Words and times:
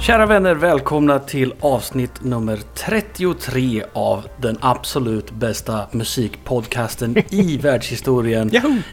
Kära 0.00 0.26
vänner, 0.26 0.54
välkomna 0.54 1.18
till 1.18 1.54
avsnitt 1.60 2.24
nummer 2.24 2.58
33 2.74 3.84
av 3.92 4.26
den 4.36 4.58
absolut 4.60 5.30
bästa 5.30 5.86
musikpodcasten 5.90 7.16
i 7.30 7.56
världshistorien. 7.56 8.50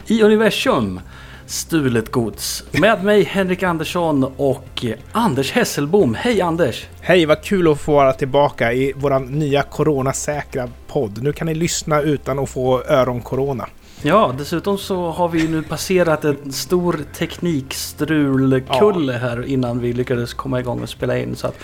I 0.07 0.23
universum. 0.23 0.99
Stulet 1.45 2.11
gods. 2.11 2.63
Med 2.71 3.03
mig 3.03 3.23
Henrik 3.23 3.63
Andersson 3.63 4.23
och 4.23 4.85
Anders 5.11 5.51
Hesselbom. 5.51 6.15
Hej 6.15 6.41
Anders! 6.41 6.87
Hej, 7.01 7.25
vad 7.25 7.43
kul 7.43 7.71
att 7.71 7.81
få 7.81 7.91
vara 7.91 8.13
tillbaka 8.13 8.73
i 8.73 8.93
vår 8.95 9.19
nya 9.19 9.63
coronasäkra 9.63 10.69
podd. 10.87 11.23
Nu 11.23 11.33
kan 11.33 11.47
ni 11.47 11.55
lyssna 11.55 12.01
utan 12.01 12.39
att 12.39 12.49
få 12.49 12.83
öroncorona. 12.83 13.67
Ja, 14.01 14.33
dessutom 14.37 14.77
så 14.77 15.11
har 15.11 15.29
vi 15.29 15.47
nu 15.47 15.61
passerat 15.63 16.25
en 16.25 16.51
stor 16.51 16.99
teknikstrulkulle 17.17 19.13
här 19.13 19.45
innan 19.45 19.79
vi 19.79 19.93
lyckades 19.93 20.33
komma 20.33 20.59
igång 20.59 20.81
och 20.81 20.89
spela 20.89 21.17
in. 21.17 21.35
Så 21.35 21.47
att 21.47 21.55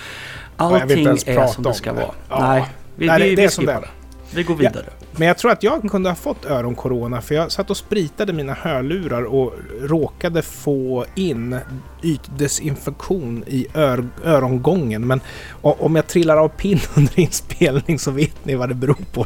allting 0.57 1.07
är 1.07 1.47
som 1.47 1.63
det 1.63 1.73
ska 1.73 1.93
vara. 1.93 2.05
Ja. 2.29 2.39
Nej, 2.47 2.65
vi, 2.95 3.07
Nej, 3.07 3.19
det- 3.19 3.25
vi, 3.29 3.35
det 3.35 3.41
är 3.41 3.45
vi 3.47 3.51
som 3.51 3.65
det 3.65 3.71
det. 3.73 3.87
Vi 4.35 4.43
går 4.43 4.55
vidare. 4.55 4.85
Men 5.11 5.27
jag 5.27 5.37
tror 5.37 5.51
att 5.51 5.63
jag 5.63 5.91
kunde 5.91 6.09
ha 6.09 6.15
fått 6.15 6.45
öroncorona 6.45 7.21
för 7.21 7.35
jag 7.35 7.51
satt 7.51 7.69
och 7.69 7.77
spritade 7.77 8.33
mina 8.33 8.53
hörlurar 8.53 9.23
och 9.23 9.53
råkade 9.81 10.41
få 10.41 11.05
in 11.15 11.59
ytdesinfektion 12.01 13.43
i 13.47 13.67
ör 13.73 14.07
örongången. 14.23 15.07
Men 15.07 15.21
om 15.61 15.95
jag 15.95 16.07
trillar 16.07 16.37
av 16.37 16.47
pinn 16.47 16.79
under 16.93 17.19
inspelning 17.19 17.99
så 17.99 18.11
vet 18.11 18.45
ni 18.45 18.55
vad 18.55 18.69
det 18.69 18.75
beror 18.75 18.97
på. 19.13 19.25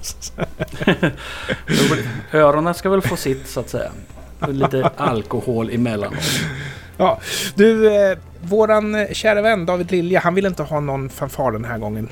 Öronen 2.37 2.73
ska 2.73 2.89
väl 2.89 3.01
få 3.01 3.15
sitt 3.15 3.47
så 3.47 3.59
att 3.59 3.69
säga. 3.69 3.91
Lite 4.47 4.91
alkohol 4.97 5.69
emellanåt. 5.69 6.41
Ja, 6.97 7.19
du, 7.55 7.95
eh, 7.95 8.17
våran 8.41 9.07
kära 9.11 9.41
vän 9.41 9.65
David 9.65 9.91
Lilja, 9.91 10.19
han 10.19 10.35
ville 10.35 10.47
inte 10.47 10.63
ha 10.63 10.79
någon 10.79 11.09
fanfar 11.09 11.51
den 11.51 11.65
här 11.65 11.77
gången. 11.77 12.09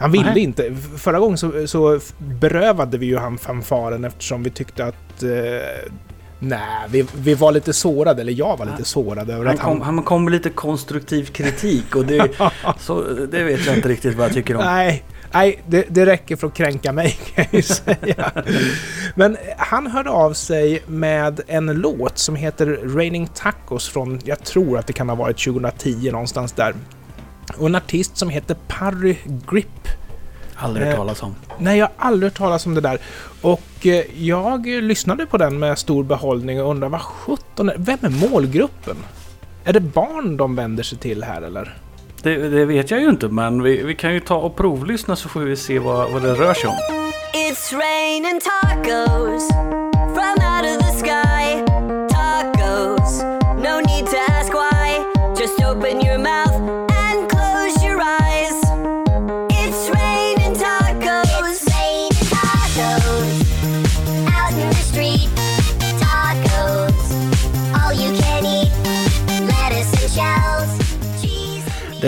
Han 0.00 0.12
ville 0.12 0.30
Nej. 0.30 0.42
inte. 0.42 0.76
Förra 0.96 1.18
gången 1.18 1.38
så, 1.38 1.66
så 1.66 2.00
berövade 2.18 2.98
vi 2.98 3.06
ju 3.06 3.16
han 3.16 3.38
fanfaren 3.38 4.04
eftersom 4.04 4.42
vi 4.42 4.50
tyckte 4.50 4.84
att... 4.84 5.22
Eh, 5.22 5.92
nej, 6.38 6.86
vi, 6.90 7.06
vi 7.16 7.34
var 7.34 7.52
lite 7.52 7.72
sårade, 7.72 8.20
eller 8.20 8.32
jag 8.32 8.56
var 8.56 8.66
lite 8.66 8.84
sårad 8.84 9.30
över 9.30 9.44
Han 9.44 9.54
att 9.54 9.60
han... 9.60 9.72
kom, 9.72 9.80
han 9.80 10.02
kom 10.02 10.24
med 10.24 10.32
lite 10.32 10.50
konstruktiv 10.50 11.24
kritik 11.24 11.96
och 11.96 12.06
det, 12.06 12.28
så, 12.78 13.02
det 13.02 13.42
vet 13.42 13.66
jag 13.66 13.76
inte 13.76 13.88
riktigt 13.88 14.16
vad 14.16 14.26
jag 14.26 14.34
tycker 14.34 14.56
om. 14.56 14.64
Nej, 14.64 15.04
nej 15.32 15.62
det, 15.66 15.86
det 15.88 16.06
räcker 16.06 16.36
för 16.36 16.46
att 16.46 16.54
kränka 16.54 16.92
mig 16.92 17.18
kan 17.34 17.44
jag 17.50 17.54
ju 17.54 17.62
säga. 17.62 18.32
Men 19.14 19.36
han 19.56 19.86
hörde 19.86 20.10
av 20.10 20.32
sig 20.32 20.82
med 20.86 21.40
en 21.46 21.66
låt 21.66 22.18
som 22.18 22.36
heter 22.36 22.66
Raining 22.96 23.26
Tacos 23.26 23.88
från, 23.88 24.20
jag 24.24 24.44
tror 24.44 24.78
att 24.78 24.86
det 24.86 24.92
kan 24.92 25.08
ha 25.08 25.16
varit 25.16 25.44
2010 25.44 26.10
någonstans 26.12 26.52
där. 26.52 26.74
Och 27.58 27.66
en 27.66 27.74
artist 27.74 28.16
som 28.16 28.28
heter 28.28 28.56
Parry 28.68 29.16
Grip. 29.50 29.88
Aldrig 30.54 30.86
hört 30.86 30.94
Eh, 30.94 30.98
talas 30.98 31.22
om. 31.22 31.34
Nej, 31.58 31.78
jag 31.78 31.86
har 31.86 32.06
aldrig 32.06 32.32
hört 32.32 32.38
talas 32.38 32.66
om 32.66 32.74
det 32.74 32.80
där. 32.80 32.98
Och 33.40 33.86
eh, 33.86 34.24
jag 34.24 34.66
lyssnade 34.66 35.26
på 35.26 35.38
den 35.38 35.58
med 35.58 35.78
stor 35.78 36.04
behållning 36.04 36.62
och 36.62 36.70
undrar 36.70 36.88
vad 36.88 37.00
sjutton 37.00 37.68
är... 37.68 37.74
Vem 37.78 37.98
är 38.02 38.28
målgruppen? 38.30 38.96
Är 39.64 39.72
det 39.72 39.80
barn 39.80 40.36
de 40.36 40.56
vänder 40.56 40.82
sig 40.82 40.98
till 40.98 41.24
här 41.24 41.42
eller? 41.42 41.76
Det, 42.22 42.48
det 42.48 42.64
vet 42.64 42.90
jag 42.90 43.00
ju 43.00 43.08
inte 43.08 43.28
men 43.28 43.62
vi, 43.62 43.82
vi 43.82 43.94
kan 43.94 44.14
ju 44.14 44.20
ta 44.20 44.36
och 44.36 44.56
provlyssna 44.56 45.16
så 45.16 45.28
får 45.28 45.40
vi 45.40 45.56
se 45.56 45.78
vad, 45.78 46.12
vad 46.12 46.22
det 46.22 46.34
rör 46.34 46.54
sig 46.54 46.68
om. 46.70 46.76
It's 47.32 47.72
raining 47.72 48.40
tacos 48.40 49.69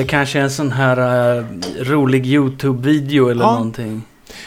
Det 0.03 0.07
kanske 0.09 0.39
är 0.39 0.43
en 0.43 0.51
sån 0.51 0.73
här 0.73 1.37
eh, 1.39 1.45
rolig 1.81 2.27
YouTube-video 2.27 3.29
eller 3.29 3.45
Ja. 3.45 3.53
någonting. 3.53 4.03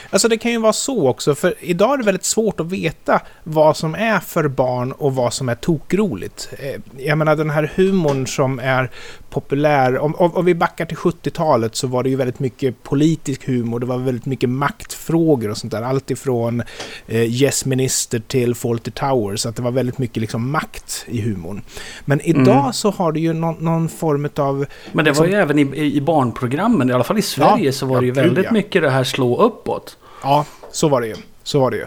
Alltså 0.10 0.28
det 0.28 0.38
kan 0.38 0.52
ju 0.52 0.60
vara 0.60 0.74
så 0.74 1.08
också, 1.08 1.36
för 1.36 1.54
idag 1.60 1.94
är 1.94 1.98
det 1.98 2.04
väldigt 2.04 2.24
svårt 2.26 2.60
att 2.60 2.66
veta 2.72 3.22
vad 3.44 3.78
som 3.78 3.96
är 3.96 4.20
för 4.20 4.48
barn 4.48 4.92
och 4.92 5.16
vad 5.16 5.34
som 5.34 5.50
är 5.50 5.56
tokroligt. 5.56 6.50
Eh, 6.60 6.82
Jag 6.98 7.18
menar 7.18 7.36
den 7.36 7.50
här 7.50 7.72
humorn 7.76 8.28
som 8.28 8.60
är 8.60 8.90
populär, 9.36 9.98
om, 9.98 10.16
om, 10.16 10.34
om 10.36 10.46
vi 10.46 10.56
backar 10.56 10.86
till 10.86 10.98
70-talet 10.98 11.76
så 11.76 11.88
var 11.88 12.04
det 12.04 12.10
ju 12.10 12.16
väldigt 12.16 12.40
mycket 12.40 12.84
politisk 12.84 13.48
humor, 13.48 13.80
det 13.80 13.86
var 13.86 13.98
väldigt 13.98 14.26
mycket 14.26 14.50
maktfrågor 14.50 15.50
och 15.50 15.58
sånt 15.58 15.72
där. 15.72 15.82
Allt 15.82 16.12
ifrån 16.12 16.64
eh, 17.08 17.22
Yes 17.22 17.66
Minister 17.66 18.20
till 18.20 18.56
Fawlty 18.56 18.92
Towers, 18.92 19.46
att 19.46 19.56
det 19.56 19.62
var 19.62 19.72
väldigt 19.72 19.98
mycket 19.98 20.18
liksom 20.22 20.52
makt 20.52 21.06
i 21.08 21.22
humorn. 21.22 21.62
Men 22.06 22.22
idag 22.22 22.60
Mm. 22.60 22.74
så 22.74 22.92
har 22.92 23.12
det 23.12 23.20
ju 23.20 23.34
någon, 23.34 23.56
någon 23.60 23.90
form 23.90 24.30
av... 24.36 24.66
Men 24.92 25.06
det 25.06 25.12
var 25.12 25.26
ju 25.26 25.34
även 25.34 25.60
i, 25.60 25.96
i 25.96 26.02
barnprogrammen, 26.02 26.90
i 26.90 26.94
alla 26.94 27.04
fall 27.04 27.18
i 27.18 27.22
Sverige, 27.22 27.66
Ja, 27.66 27.72
så 27.72 27.86
var 27.86 28.00
det 28.02 28.06
ju 28.06 28.12
väldigt 28.12 28.46
ja. 28.46 28.52
mycket 28.52 28.82
det 28.82 28.90
här 28.90 29.04
slå 29.04 29.42
uppåt. 29.42 29.98
Ja, 30.24 30.46
så 30.72 30.88
var 30.88 31.02
det 31.02 31.08
ju. 31.08 31.16
Så 31.44 31.60
var 31.60 31.72
det 31.72 31.78
ju. 31.78 31.86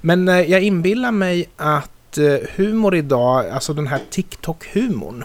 Men 0.00 0.28
eh, 0.28 0.40
jag 0.40 0.62
inbillar 0.62 1.12
mig 1.12 1.48
att 1.56 2.18
eh, 2.18 2.24
humor 2.56 2.94
idag, 2.96 3.48
alltså 3.50 3.74
den 3.74 3.86
här 3.86 4.00
TikTok-humorn, 4.10 5.24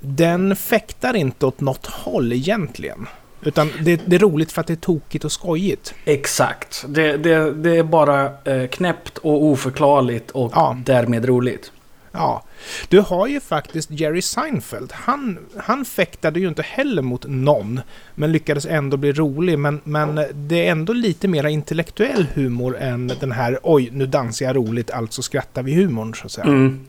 den 0.00 0.56
fäktar 0.56 1.16
inte 1.16 1.46
åt 1.46 1.60
något 1.60 1.86
håll 1.86 2.32
egentligen. 2.32 3.06
Utan 3.42 3.70
det, 3.80 4.00
det 4.06 4.16
är 4.16 4.20
roligt 4.20 4.52
för 4.52 4.60
att 4.60 4.66
det 4.66 4.72
är 4.72 4.76
tokigt 4.76 5.24
och 5.24 5.32
skojigt. 5.32 5.94
Exakt. 6.04 6.84
Det, 6.88 7.16
det, 7.16 7.52
det 7.54 7.76
är 7.76 7.82
bara 7.82 8.30
eh, 8.44 8.68
knäppt 8.68 9.18
och 9.18 9.44
oförklarligt 9.44 10.30
och 10.30 10.52
Ja. 10.54 10.76
därmed 10.84 11.24
roligt. 11.24 11.72
Ja. 12.12 12.44
Du 12.88 13.00
har 13.00 13.26
ju 13.26 13.40
faktiskt 13.40 13.90
Jerry 13.90 14.22
Seinfeld. 14.22 14.92
Han, 14.92 15.38
han 15.56 15.84
fäktade 15.84 16.40
ju 16.40 16.48
inte 16.48 16.62
heller 16.62 17.02
mot 17.02 17.24
någon, 17.28 17.80
men 18.14 18.32
lyckades 18.32 18.66
ändå 18.66 18.96
bli 18.96 19.12
rolig. 19.12 19.58
Men, 19.58 19.80
men 19.84 20.20
det 20.34 20.66
är 20.66 20.70
ändå 20.72 20.92
lite 20.92 21.28
mer 21.28 21.46
intellektuell 21.46 22.26
humor 22.34 22.76
än 22.78 23.12
den 23.20 23.32
här 23.32 23.58
oj, 23.62 23.88
nu 23.92 24.06
dansar 24.06 24.46
jag 24.46 24.56
roligt, 24.56 24.90
alltså 24.90 25.22
skrattar 25.22 25.62
vi 25.62 25.74
humorn, 25.74 26.14
så 26.14 26.26
att 26.26 26.32
säga. 26.32 26.46
Mm. 26.46 26.86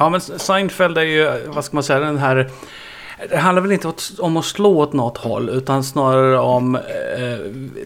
Ja, 0.00 0.08
men 0.08 0.20
Seinfeld 0.20 0.98
är 0.98 1.02
ju, 1.02 1.30
vad 1.46 1.64
ska 1.64 1.76
man 1.76 1.82
säga, 1.82 2.00
den 2.00 2.18
här... 2.18 2.50
Det 3.30 3.36
handlar 3.36 3.62
väl 3.62 3.72
inte 3.72 3.92
om 4.18 4.36
att 4.36 4.44
slå 4.44 4.78
åt 4.78 4.92
något 4.92 5.18
håll, 5.18 5.48
utan 5.48 5.84
snarare 5.84 6.38
om 6.38 6.74
eh, 6.76 6.80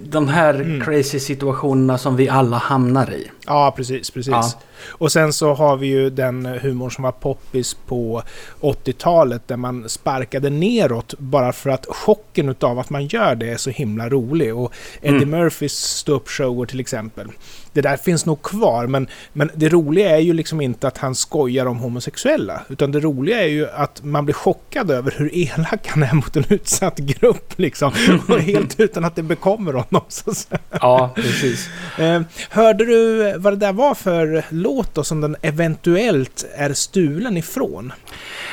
de 0.01 0.29
här 0.29 0.55
Mm. 0.55 0.81
crazy 0.85 1.19
situationerna 1.21 1.99
som 1.99 2.17
vi 2.17 2.29
alla 2.29 2.57
hamnar 2.57 3.11
i. 3.13 3.31
Ja, 3.47 3.73
precis, 3.77 4.11
precis. 4.11 4.31
Ja. 4.33 4.51
Och 4.89 5.13
sen 5.13 5.33
så 5.33 5.55
har 5.55 5.77
vi 5.77 5.87
ju 5.87 6.11
den 6.11 6.47
humor 6.47 6.91
som 6.91 7.05
var 7.05 7.13
poppis 7.13 7.77
på 7.87 8.23
80-talet 8.61 9.49
där 9.49 9.57
man 9.57 9.89
sparkade 9.89 10.51
neråt 10.51 11.15
bara 11.19 11.53
för 11.53 11.71
att 11.71 11.87
chocken 11.87 12.49
utav 12.49 12.79
att 12.79 12.91
man 12.91 13.07
gör 13.07 13.35
det 13.35 13.51
är 13.51 13.57
så 13.57 13.71
himla 13.71 14.09
rolig. 14.09 14.55
Och 14.57 14.73
Eddie 15.03 15.25
Mm. 15.25 15.31
Murphys 15.31 15.73
ståuppshower 15.73 16.67
till 16.67 16.81
exempel. 16.81 17.29
Det 17.73 17.81
där 17.81 17.97
finns 17.97 18.27
nog 18.27 18.43
kvar, 18.43 18.87
men, 18.87 19.09
men 19.33 19.51
det 19.55 19.69
roliga 19.69 20.11
är 20.11 20.19
ju 20.21 20.33
liksom 20.33 20.61
inte 20.61 20.89
att 20.89 20.99
han 20.99 21.15
skojar 21.15 21.67
om 21.67 21.79
homosexuella. 21.79 22.63
Utan 22.69 22.93
det 22.93 23.01
roliga 23.01 23.43
är 23.43 23.49
ju 23.49 23.69
att 23.71 24.05
man 24.05 24.25
blir 24.25 24.35
chockad 24.35 24.91
över 24.91 25.15
hur 25.19 25.35
elak 25.35 25.87
han 25.87 26.03
är 26.03 26.15
mot 26.15 26.37
en 26.37 26.45
utsatt 26.49 26.99
grupp 26.99 27.53
liksom. 27.59 27.93
Och 28.29 28.41
helt 28.41 28.81
utan 28.81 29.05
att 29.05 29.17
det 29.17 29.23
bekommer 29.23 29.73
honom. 29.73 30.03
Så. 30.09 30.33
Ja, 30.71 31.11
precis. 31.15 31.69
Eh, 31.99 32.23
hörde 32.51 32.85
du 32.85 33.33
vad 33.39 33.53
det 33.53 33.57
där 33.57 33.73
var 33.73 33.95
för 33.95 34.45
låt 34.65 34.95
då 34.95 35.05
som 35.05 35.21
den 35.21 35.37
eventuellt 35.43 36.47
är 36.57 36.73
stulen 36.73 37.37
ifrån? 37.37 37.93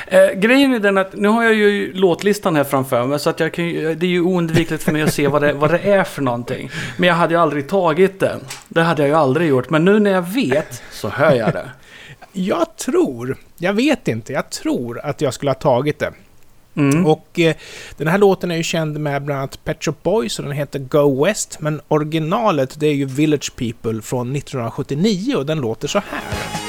Eh, 0.08 0.28
grejen 0.28 0.74
är 0.74 0.80
den 0.80 0.98
att 0.98 1.14
nu 1.16 1.28
har 1.28 1.44
jag 1.44 1.54
ju 1.54 1.94
låtlistan 1.94 2.56
här 2.56 2.64
framför 2.64 3.06
mig 3.06 3.20
så 3.20 3.30
att 3.30 3.40
jag 3.40 3.54
kan 3.54 3.66
ju, 3.66 3.96
det 3.96 4.06
är 4.06 4.10
ju 4.10 4.22
oundvikligt 4.22 4.84
för 4.84 4.92
mig 4.92 5.02
att 5.02 5.14
se 5.14 5.28
vad 5.28 5.42
det, 5.42 5.54
vad 5.54 5.72
det 5.72 5.80
är 5.80 6.04
för 6.04 6.22
någonting. 6.22 6.70
Men 6.98 7.08
jag 7.08 7.16
hade 7.16 7.34
ju 7.34 7.40
aldrig 7.40 7.70
tagit 7.70 8.20
det. 8.20 8.36
Det 8.68 8.82
hade 8.82 9.02
jag 9.02 9.10
ju 9.10 9.16
aldrig 9.16 9.50
gjort. 9.50 9.70
Men 9.70 9.86
nu 9.86 10.00
när 10.00 10.12
jag 10.12 10.22
vet 10.22 10.84
så 10.92 11.10
hör 11.10 11.36
jag 11.36 11.54
det. 11.54 11.70
Jag 12.34 12.76
tror, 12.78 13.38
jag 13.58 13.74
vet 13.74 14.08
inte, 14.08 14.34
jag 14.34 14.50
tror 14.50 15.00
att 15.00 15.22
jag 15.22 15.34
skulle 15.34 15.50
ha 15.50 15.56
tagit 15.56 16.00
det. 16.00 16.12
Mm. 16.76 17.06
Och 17.06 17.40
eh, 17.40 17.56
den 17.98 18.08
här 18.08 18.18
låten 18.18 18.52
är 18.52 18.56
ju 18.56 18.64
känd 18.64 19.00
med 19.00 19.24
bland 19.24 19.40
annat 19.40 19.64
Pet 19.64 19.84
Shop 19.84 19.96
Boys 20.04 20.40
och 20.40 20.46
den 20.46 20.54
heter 20.54 20.80
Go 20.80 21.26
West. 21.26 21.58
Men 21.60 21.82
originalet 21.88 22.80
det 22.80 22.88
är 22.88 22.94
ju 22.94 23.06
Village 23.06 23.56
People 23.56 24.02
från 24.02 24.36
1979 24.36 25.36
och 25.36 25.46
den 25.46 25.62
låter 25.62 25.88
så 25.88 26.00
här. 26.00 26.61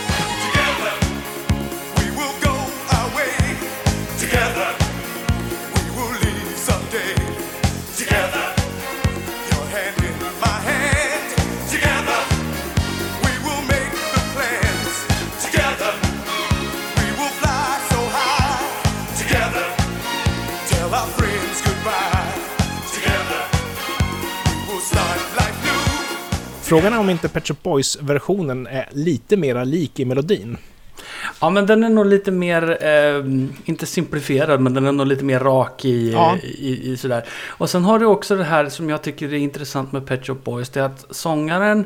Frågan 26.62 26.92
är 26.92 26.98
om 26.98 27.10
inte 27.10 27.28
Pet 27.28 27.48
Shop 27.48 27.56
Boys-versionen 27.62 28.66
är 28.66 28.88
lite 28.92 29.36
mera 29.36 29.64
lik 29.64 30.00
i 30.00 30.04
melodin. 30.04 30.56
Ja, 31.40 31.50
men 31.50 31.66
den 31.66 31.84
är 31.84 31.88
nog 31.88 32.06
lite 32.06 32.30
mer, 32.30 32.84
eh, 32.86 33.24
inte 33.64 33.86
simplifierad, 33.86 34.60
men 34.60 34.74
den 34.74 34.86
är 34.86 34.92
nog 34.92 35.06
lite 35.06 35.24
mer 35.24 35.40
rak 35.40 35.84
i, 35.84 36.12
Ja. 36.12 36.36
i, 36.42 36.92
i 36.92 36.96
sådär. 36.96 37.24
Och 37.48 37.70
sen 37.70 37.84
har 37.84 37.98
du 37.98 38.06
också 38.06 38.36
det 38.36 38.44
här 38.44 38.68
som 38.68 38.90
jag 38.90 39.02
tycker 39.02 39.26
är 39.32 39.38
intressant 39.38 39.92
med 39.92 40.06
Pet 40.06 40.26
Shop 40.26 40.34
Boys. 40.34 40.68
Det 40.70 40.80
är 40.80 40.84
att 40.84 41.06
sångaren 41.10 41.84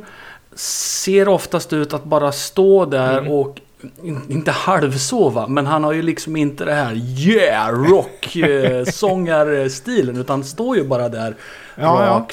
ser 0.55 1.29
oftast 1.29 1.73
ut 1.73 1.95
att 1.95 2.05
bara 2.05 2.33
stå 2.33 2.85
där 2.85 3.19
Mm. 3.19 3.33
och 3.33 3.61
in- 4.03 4.23
inte 4.29 4.51
halvsova, 4.51 5.47
men 5.47 5.67
han 5.67 5.85
har 5.85 5.93
ju 5.93 6.03
liksom 6.03 6.37
inte 6.37 6.65
det 6.65 6.75
här 6.75 6.95
yeah 7.21 7.73
rock 7.91 8.37
eh, 8.37 8.85
sångarstilen 8.93 10.17
utan 10.17 10.45
står 10.45 10.77
ju 10.77 10.85
bara 10.85 11.09
där 11.09 11.35
Ja, 11.75 12.05
ja. 12.07 12.29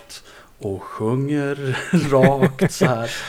Och 0.66 0.84
sjunger 0.84 1.78
rakt 2.12 2.74
så 2.74 2.86
här. 2.86 3.12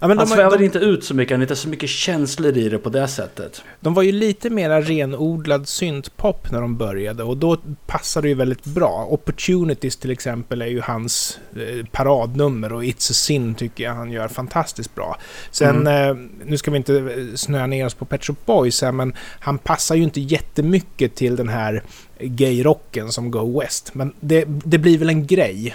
Ja, 0.00 0.08
Han 0.08 0.16
de, 0.16 0.26
svävar 0.26 0.62
inte 0.62 0.78
ut 0.78 1.04
så 1.04 1.14
mycket, 1.14 1.34
han 1.34 1.42
inte 1.42 1.56
så 1.56 1.68
mycket 1.68 1.90
känslor 1.90 2.58
i 2.58 2.68
det 2.68 2.78
på 2.78 2.88
det 2.88 3.08
sättet. 3.08 3.62
de 3.80 3.94
var 3.94 4.02
ju 4.02 4.12
lite 4.12 4.50
mera 4.50 4.80
renodlad 4.80 5.68
syntpop 5.68 6.50
när 6.50 6.60
de 6.60 6.76
började 6.76 7.22
och 7.22 7.36
då 7.36 7.56
passade 7.86 8.24
det 8.24 8.28
ju 8.28 8.34
väldigt 8.34 8.64
bra. 8.64 9.06
Opportunities 9.10 9.96
till 9.96 10.10
exempel 10.10 10.62
är 10.62 10.66
ju 10.66 10.80
hans 10.80 11.38
eh, 11.56 11.86
paradnummer 11.86 12.72
och 12.72 12.84
It's 12.84 13.10
a 13.10 13.14
Sin 13.14 13.54
tycker 13.54 13.84
jag 13.84 13.94
han 13.94 14.10
gör 14.10 14.28
fantastiskt 14.28 14.94
bra. 14.94 15.18
Sen, 15.50 15.86
eh, 15.86 16.14
nu 16.44 16.56
ska 16.56 16.70
vi 16.70 16.76
inte 16.76 16.96
eh, 16.96 17.34
snöa 17.34 17.66
ner 17.66 17.86
oss 17.86 17.94
på 17.94 18.04
Pet 18.04 18.24
Shop 18.24 18.36
Boys 18.44 18.82
här, 18.82 18.92
men 18.92 19.14
han 19.40 19.58
passar 19.58 19.94
ju 19.94 20.02
inte 20.02 20.20
jättemycket 20.20 21.14
till 21.14 21.36
den 21.36 21.48
här 21.48 21.82
gayrocken 22.18 23.12
som 23.12 23.30
Go 23.30 23.60
West. 23.60 23.94
Men 23.94 24.12
det, 24.20 24.44
det 24.46 24.78
blir 24.78 24.98
väl 24.98 25.08
en 25.08 25.26
grej. 25.26 25.74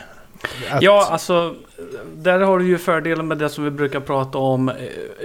Att- 0.72 0.82
Ja, 0.82 1.08
alltså 1.12 1.56
där 2.16 2.40
har 2.40 2.60
du 2.60 2.68
ju 2.68 2.78
fördelen 2.78 3.28
med 3.28 3.38
det 3.38 3.50
som 3.50 3.64
vi 3.64 3.70
brukar 3.72 4.00
prata 4.00 4.38
om 4.38 4.70
eh, 4.70 4.76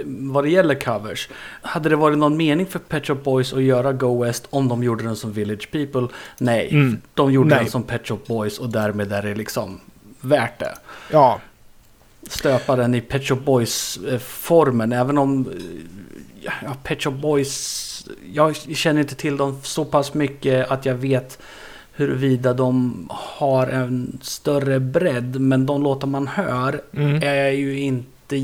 vad 0.05 0.43
det 0.43 0.49
gäller 0.49 0.75
covers. 0.75 1.29
Hade 1.61 1.89
det 1.89 1.95
varit 1.95 2.17
någon 2.17 2.37
mening 2.37 2.65
för 2.65 2.79
Pet 2.79 3.07
Shop 3.07 3.15
Boys 3.15 3.53
att 3.53 3.63
göra 3.63 3.93
Go 3.93 4.23
West 4.23 4.47
om 4.49 4.67
de 4.67 4.83
gjorde 4.83 5.03
den 5.03 5.15
som 5.15 5.31
Village 5.31 5.71
People? 5.71 6.07
Nej, 6.37 6.69
Mm. 6.71 7.01
de 7.13 7.31
gjorde 7.31 7.49
Nej. 7.49 7.59
den 7.59 7.71
som 7.71 7.83
Pet 7.83 8.07
Shop 8.07 8.19
Boys 8.27 8.59
och 8.59 8.69
därmed 8.69 9.13
är 9.13 9.21
det 9.21 9.35
liksom 9.35 9.79
värt 10.21 10.59
det. 10.59 10.73
ja, 11.11 11.39
Stöpa 12.29 12.75
den 12.75 12.95
i 12.95 13.01
Pet 13.01 13.23
Shop 13.27 13.35
Boys-formen, 13.35 14.91
även 14.93 15.17
om 15.17 15.45
eh, 15.49 16.51
ja, 16.63 16.75
Pet 16.83 17.03
Shop 17.03 17.11
Boys, 17.11 18.07
jag 18.33 18.55
känner 18.55 19.01
inte 19.01 19.15
till 19.15 19.37
dem 19.37 19.59
så 19.63 19.85
pass 19.85 20.13
mycket 20.13 20.71
att 20.71 20.85
jag 20.85 20.95
vet 20.95 21.39
huruvida 21.95 22.53
de 22.53 23.05
har 23.11 23.67
en 23.67 24.17
större 24.21 24.79
bredd. 24.79 25.41
Men 25.41 25.65
de 25.65 25.83
låtar 25.83 26.07
man 26.07 26.27
hör 26.27 26.81
Mm. 26.93 27.23
är 27.23 27.49
ju 27.49 27.79
inte 27.79 28.35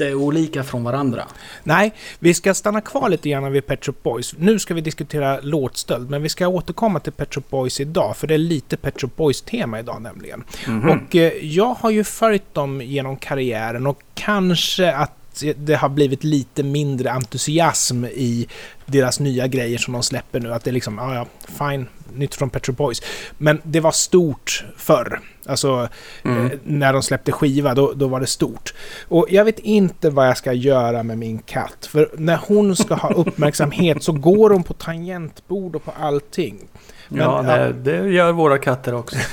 jätteolika 0.00 0.64
från 0.64 0.84
varandra. 0.84 1.24
Nej, 1.64 1.92
vi 2.18 2.34
ska 2.34 2.54
stanna 2.54 2.80
kvar 2.80 3.08
lite 3.08 3.28
grann 3.28 3.52
vid 3.52 3.66
Pet 3.66 3.84
Shop 3.86 3.94
Boys. 4.02 4.34
Nu 4.38 4.58
ska 4.58 4.74
vi 4.74 4.80
diskutera 4.80 5.40
låtstöld, 5.40 6.10
men 6.10 6.22
vi 6.22 6.28
ska 6.28 6.48
återkomma 6.48 7.00
till 7.00 7.12
Pet 7.12 7.34
Shop 7.34 7.42
Boys 7.50 7.80
idag, 7.80 8.16
för 8.16 8.26
det 8.26 8.34
är 8.34 8.38
lite 8.38 8.76
Pet 8.76 9.00
Shop 9.00 9.10
Boys-tema 9.16 9.78
idag 9.80 10.02
nämligen. 10.02 10.44
Och 10.88 11.16
eh, 11.16 11.32
jag 11.46 11.74
har 11.74 11.90
ju 11.90 12.04
följt 12.04 12.54
dem 12.54 12.80
genom 12.82 13.16
karriären 13.16 13.86
och 13.86 14.02
kanske 14.14 14.92
att 14.92 15.12
det 15.56 15.74
har 15.74 15.88
blivit 15.88 16.24
lite 16.24 16.62
mindre 16.62 17.10
entusiasm 17.10 18.04
i 18.04 18.46
deras 18.86 19.20
nya 19.20 19.46
grejer 19.46 19.78
som 19.78 19.92
de 19.92 20.02
släpper 20.02 20.40
nu. 20.40 20.52
Att 20.52 20.64
det 20.64 20.70
är 20.70 20.72
liksom, 20.72 20.98
ja 20.98 21.14
ja, 21.14 21.26
fine, 21.58 21.86
nytt 22.14 22.34
från 22.34 22.50
Pet 22.50 22.66
Shop 22.66 22.72
Boys. 22.72 23.02
Men 23.38 23.60
det 23.62 23.80
var 23.80 23.92
stort 23.92 24.64
förr. 24.76 25.20
Alltså, 25.46 25.88
Mm. 26.22 26.46
eh, 26.46 26.52
när 26.64 26.92
de 26.92 27.02
släppte 27.02 27.32
skiva, 27.32 27.74
då, 27.74 27.92
då 27.92 28.08
var 28.08 28.20
det 28.20 28.26
stort. 28.26 28.74
Och 29.08 29.26
jag 29.30 29.44
vet 29.44 29.58
inte 29.58 30.10
vad 30.10 30.28
jag 30.28 30.36
ska 30.36 30.52
göra 30.52 31.02
med 31.02 31.18
min 31.18 31.38
katt. 31.38 31.86
För 31.86 32.10
när 32.16 32.36
hon 32.36 32.76
ska 32.76 32.94
ha 32.94 33.12
uppmärksamhet 33.14 34.02
så 34.02 34.12
går 34.12 34.50
hon 34.50 34.62
på 34.62 34.74
tangentbord 34.74 35.76
och 35.76 35.84
på 35.84 35.92
allting. 36.00 36.58
Men, 37.08 37.20
ja, 37.20 37.58
ja. 37.58 37.72
det, 37.72 38.08
gör 38.08 38.32
våra 38.32 38.58
katter 38.58 38.94
också. 38.94 39.16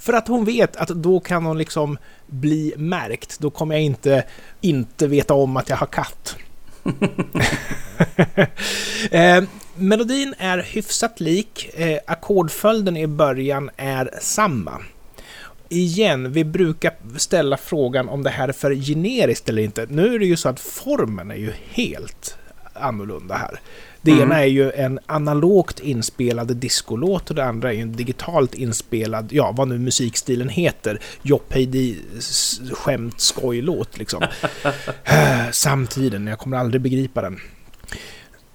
För 0.00 0.12
att 0.12 0.28
hon 0.28 0.44
vet 0.44 0.76
att 0.76 0.88
då 0.88 1.20
kan 1.20 1.46
hon 1.46 1.58
liksom 1.58 1.98
bli 2.26 2.74
märkt. 2.76 3.38
Då 3.38 3.50
kommer 3.50 3.74
jag 3.74 3.84
inte, 3.84 4.24
inte 4.60 5.06
veta 5.06 5.34
om 5.34 5.56
att 5.56 5.68
jag 5.68 5.76
har 5.76 5.86
katt. 5.86 6.36
eh, 9.10 9.42
melodin 9.78 10.34
är 10.38 10.58
hyfsat 10.58 11.20
lik. 11.20 11.70
Eh, 11.74 11.98
ackordföljden 12.06 12.96
i 12.96 13.06
början 13.06 13.70
är 13.76 14.10
samma. 14.20 14.80
Igen, 15.68 16.32
vi 16.32 16.44
brukar 16.44 16.92
ställa 17.16 17.56
frågan 17.56 18.08
om 18.08 18.22
det 18.22 18.30
här 18.30 18.48
är 18.48 18.52
för 18.52 18.74
generiskt 18.74 19.48
eller 19.48 19.62
inte. 19.62 19.86
Nu 19.90 20.14
är 20.14 20.18
det 20.18 20.26
ju 20.26 20.36
så 20.36 20.48
att 20.48 20.60
formen 20.60 21.30
är 21.30 21.36
ju 21.36 21.52
helt 21.70 22.36
annorlunda 22.74 23.34
här. 23.34 23.60
Det 24.02 24.10
Mm. 24.12 24.22
ena 24.22 24.40
är 24.42 24.46
ju 24.46 24.70
en 24.72 24.98
analogt 25.06 25.80
inspelad 25.80 26.56
discolåt 26.56 27.30
och 27.30 27.36
det 27.36 27.44
andra 27.44 27.68
är 27.68 27.74
ju 27.76 27.82
en 27.82 27.96
digitalt 27.96 28.54
inspelad, 28.54 29.28
ja 29.32 29.52
vad 29.56 29.68
nu 29.68 29.78
musikstilen 29.78 30.48
heter, 30.48 31.00
Jopp 31.22 31.52
Heidi 31.52 31.98
skämt 32.72 33.20
skojlåt 33.20 33.98
liksom. 33.98 34.22
Eh, 35.04 35.50
Samtiden, 35.52 36.26
jag 36.26 36.38
kommer 36.38 36.56
aldrig 36.56 36.80
begripa 36.82 37.22
den. 37.22 37.40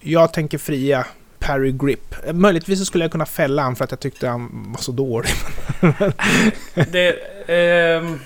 Jag 0.01 0.33
tänker 0.33 0.57
fria 0.57 1.05
Parry 1.39 1.71
Grip. 1.71 2.15
Möjligtvis 2.33 2.79
så 2.79 2.85
skulle 2.85 3.03
jag 3.03 3.11
kunna 3.11 3.25
fälla 3.25 3.61
han 3.61 3.75
för 3.75 3.83
att 3.83 3.91
jag 3.91 3.99
tyckte 3.99 4.27
han 4.27 4.65
var 4.71 4.81
så 4.81 4.91
dålig. 4.91 5.29
Det, 6.91 7.15
ehm, 7.47 8.19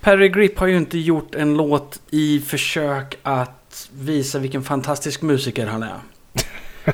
Perry 0.00 0.28
Grip 0.28 0.58
har 0.58 0.66
ju 0.66 0.76
inte 0.76 0.98
gjort 0.98 1.34
en 1.34 1.56
låt 1.56 2.00
i 2.10 2.40
försök 2.40 3.18
att 3.22 3.88
visa 3.92 4.38
vilken 4.38 4.62
fantastisk 4.62 5.22
musiker 5.22 5.66
han 5.66 5.82
är. 5.82 6.00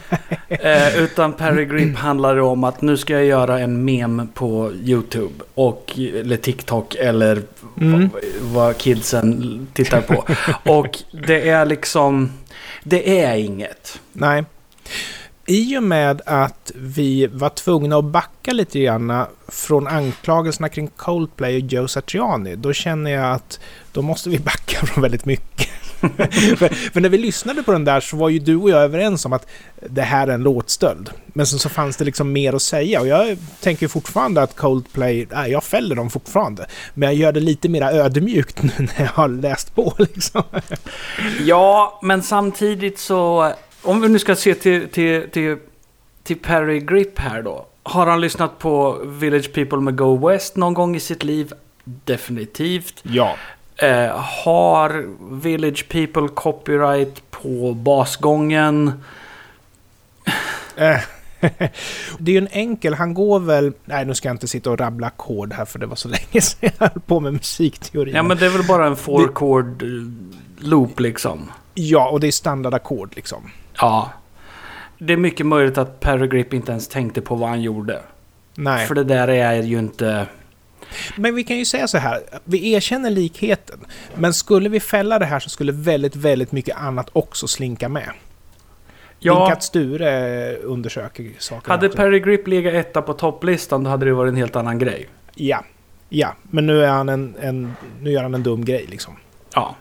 eh, 0.48 0.96
utan 0.98 1.32
Perry 1.32 1.64
Grip 1.64 1.96
handlar 1.96 2.36
det 2.36 2.42
om 2.42 2.64
att 2.64 2.82
nu 2.82 2.96
ska 2.96 3.12
jag 3.12 3.24
göra 3.24 3.58
en 3.60 3.84
mem 3.84 4.28
på 4.34 4.72
YouTube. 4.72 5.44
Och, 5.54 5.92
eller 5.98 6.36
TikTok 6.36 6.94
eller 6.94 7.42
Mm. 7.80 8.10
vad, 8.12 8.22
vad 8.40 8.78
kidsen 8.78 9.66
tittar 9.72 10.00
på. 10.00 10.24
och 10.72 10.98
det 11.26 11.48
är 11.48 11.64
liksom... 11.66 12.30
Det 12.82 13.20
är 13.22 13.36
inget. 13.36 14.00
Nej. 14.12 14.44
I 15.46 15.78
och 15.78 15.82
med 15.82 16.22
att 16.26 16.72
vi 16.74 17.26
var 17.26 17.48
tvungna 17.48 17.96
att 17.96 18.04
backa 18.04 18.52
lite 18.52 18.80
grann 18.80 19.24
från 19.48 19.86
anklagelserna 19.86 20.68
kring 20.68 20.86
Coldplay 20.96 21.56
och 21.56 21.72
Joe 21.72 21.88
Satriani, 21.88 22.56
då 22.56 22.72
känner 22.72 23.10
jag 23.10 23.32
att 23.32 23.60
då 23.92 24.02
måste 24.02 24.30
vi 24.30 24.38
backa 24.38 24.86
från 24.86 25.02
väldigt 25.02 25.24
mycket. 25.24 25.68
för, 26.56 26.90
för 26.92 27.00
när 27.00 27.08
vi 27.08 27.18
lyssnade 27.18 27.62
på 27.62 27.72
den 27.72 27.84
där 27.84 28.00
så 28.00 28.16
var 28.16 28.28
ju 28.28 28.38
du 28.38 28.56
och 28.56 28.70
jag 28.70 28.82
överens 28.82 29.24
om 29.24 29.32
att 29.32 29.46
det 29.90 30.02
här 30.02 30.26
är 30.26 30.32
en 30.32 30.42
låtstöld. 30.42 31.10
Men 31.26 31.46
sen 31.46 31.58
så 31.58 31.68
fanns 31.68 31.96
det 31.96 32.04
liksom 32.04 32.32
mer 32.32 32.52
att 32.52 32.62
säga 32.62 33.00
och 33.00 33.06
jag 33.06 33.38
tänker 33.60 33.88
fortfarande 33.88 34.42
att 34.42 34.56
Coldplay, 34.56 35.26
nej, 35.30 35.50
jag 35.50 35.64
fäller 35.64 35.94
dem 35.94 36.10
fortfarande. 36.10 36.66
Men 36.94 37.08
jag 37.08 37.14
gör 37.14 37.32
det 37.32 37.40
lite 37.40 37.68
mer 37.68 37.82
ödmjukt 37.82 38.62
nu 38.62 38.72
när 38.78 39.00
jag 39.04 39.12
har 39.12 39.28
läst 39.28 39.74
på 39.74 39.94
liksom. 39.98 40.42
Ja, 41.40 42.00
men 42.02 42.22
samtidigt 42.22 42.98
så... 42.98 43.52
Om 43.82 44.00
vi 44.00 44.08
nu 44.08 44.18
ska 44.18 44.36
se 44.36 44.54
till, 44.54 44.88
till, 44.88 45.30
till, 45.30 45.58
till 46.22 46.38
Perry 46.38 46.80
Grip 46.80 47.18
här 47.18 47.42
då. 47.42 47.66
Har 47.82 48.06
han 48.06 48.20
lyssnat 48.20 48.58
på 48.58 48.98
Village 49.04 49.52
People 49.52 49.78
med 49.78 49.96
Go 49.96 50.28
West 50.28 50.56
någon 50.56 50.74
gång 50.74 50.96
i 50.96 51.00
sitt 51.00 51.24
liv? 51.24 51.52
Definitivt. 51.84 53.00
Ja. 53.02 53.36
Eh, 53.82 54.16
har 54.16 55.06
Village 55.40 55.88
People 55.88 56.28
copyright 56.28 57.30
på 57.30 57.74
basgången? 57.74 58.92
Eh, 60.76 61.00
Det 62.18 62.30
är 62.30 62.32
ju 62.32 62.38
en 62.38 62.48
enkel, 62.50 62.94
han 62.94 63.14
går 63.14 63.40
väl... 63.40 63.72
Nej, 63.84 64.04
nu 64.04 64.14
ska 64.14 64.28
jag 64.28 64.34
inte 64.34 64.48
sitta 64.48 64.70
och 64.70 64.78
rabbla 64.78 65.06
ackord 65.06 65.52
här 65.52 65.64
för 65.64 65.78
det 65.78 65.86
var 65.86 65.96
så 65.96 66.08
länge 66.08 66.40
sedan 66.40 66.70
jag 66.78 66.88
höll 66.88 67.00
på 67.06 67.20
med 67.20 67.32
musikteori. 67.32 68.12
Ja, 68.14 68.22
men 68.22 68.36
det 68.36 68.46
är 68.46 68.50
väl 68.50 68.66
bara 68.66 68.86
en 68.86 68.96
four 68.96 69.34
chord 69.34 69.82
eh, 69.82 69.88
loop 70.58 71.00
liksom. 71.00 71.50
ja, 71.74 72.08
och 72.08 72.20
det 72.20 72.26
är 72.26 72.32
standardackord 72.32 73.12
liksom. 73.16 73.50
Ja. 73.74 74.10
Det 74.98 75.12
är 75.12 75.16
mycket 75.16 75.46
möjligt 75.46 75.78
att 75.78 76.00
Perry 76.00 76.28
Grip 76.28 76.54
inte 76.54 76.72
ens 76.72 76.88
tänkte 76.88 77.20
på 77.20 77.34
vad 77.34 77.48
han 77.48 77.62
gjorde. 77.62 78.02
Nej. 78.54 78.86
För 78.86 78.94
det 78.94 79.04
där 79.04 79.28
är 79.28 79.62
ju 79.62 79.78
inte... 79.78 80.26
Men 81.16 81.34
vi 81.34 81.44
kan 81.44 81.56
ju 81.58 81.64
säga 81.64 81.88
så 81.88 81.98
här, 81.98 82.20
vi 82.44 82.72
erkänner 82.72 83.10
likheten. 83.10 83.78
Men 84.14 84.34
skulle 84.34 84.68
vi 84.68 84.80
fälla 84.80 85.18
det 85.18 85.24
här 85.26 85.38
så 85.40 85.48
skulle 85.50 85.72
väldigt, 85.72 86.16
väldigt 86.16 86.52
mycket 86.52 86.76
annat 86.76 87.08
också 87.12 87.48
slinka 87.48 87.88
med. 87.88 88.10
Ja, 89.18 89.34
Dinkat 89.38 89.62
Sture 89.62 90.54
undersöker 90.56 91.30
saker. 91.38 91.70
hade 91.70 91.86
också. 91.86 91.96
Perry 91.96 92.20
Grip 92.20 92.46
legat 92.48 92.74
etta 92.74 93.02
på 93.02 93.12
topplistan 93.12 93.84
då 93.84 93.90
hade 93.90 94.06
det 94.06 94.12
varit 94.12 94.30
en 94.30 94.36
helt 94.36 94.56
annan 94.56 94.78
grej. 94.78 95.06
Ja. 95.34 95.64
Ja, 96.08 96.36
men 96.42 96.66
nu 96.66 96.84
är 96.84 96.88
han 96.88 97.08
en, 97.08 97.34
en... 97.40 97.76
Nu 98.00 98.10
gör 98.10 98.22
han 98.22 98.34
en 98.34 98.42
dum 98.42 98.64
grej 98.64 98.86
liksom. 98.90 99.16
Ja. 99.54 99.76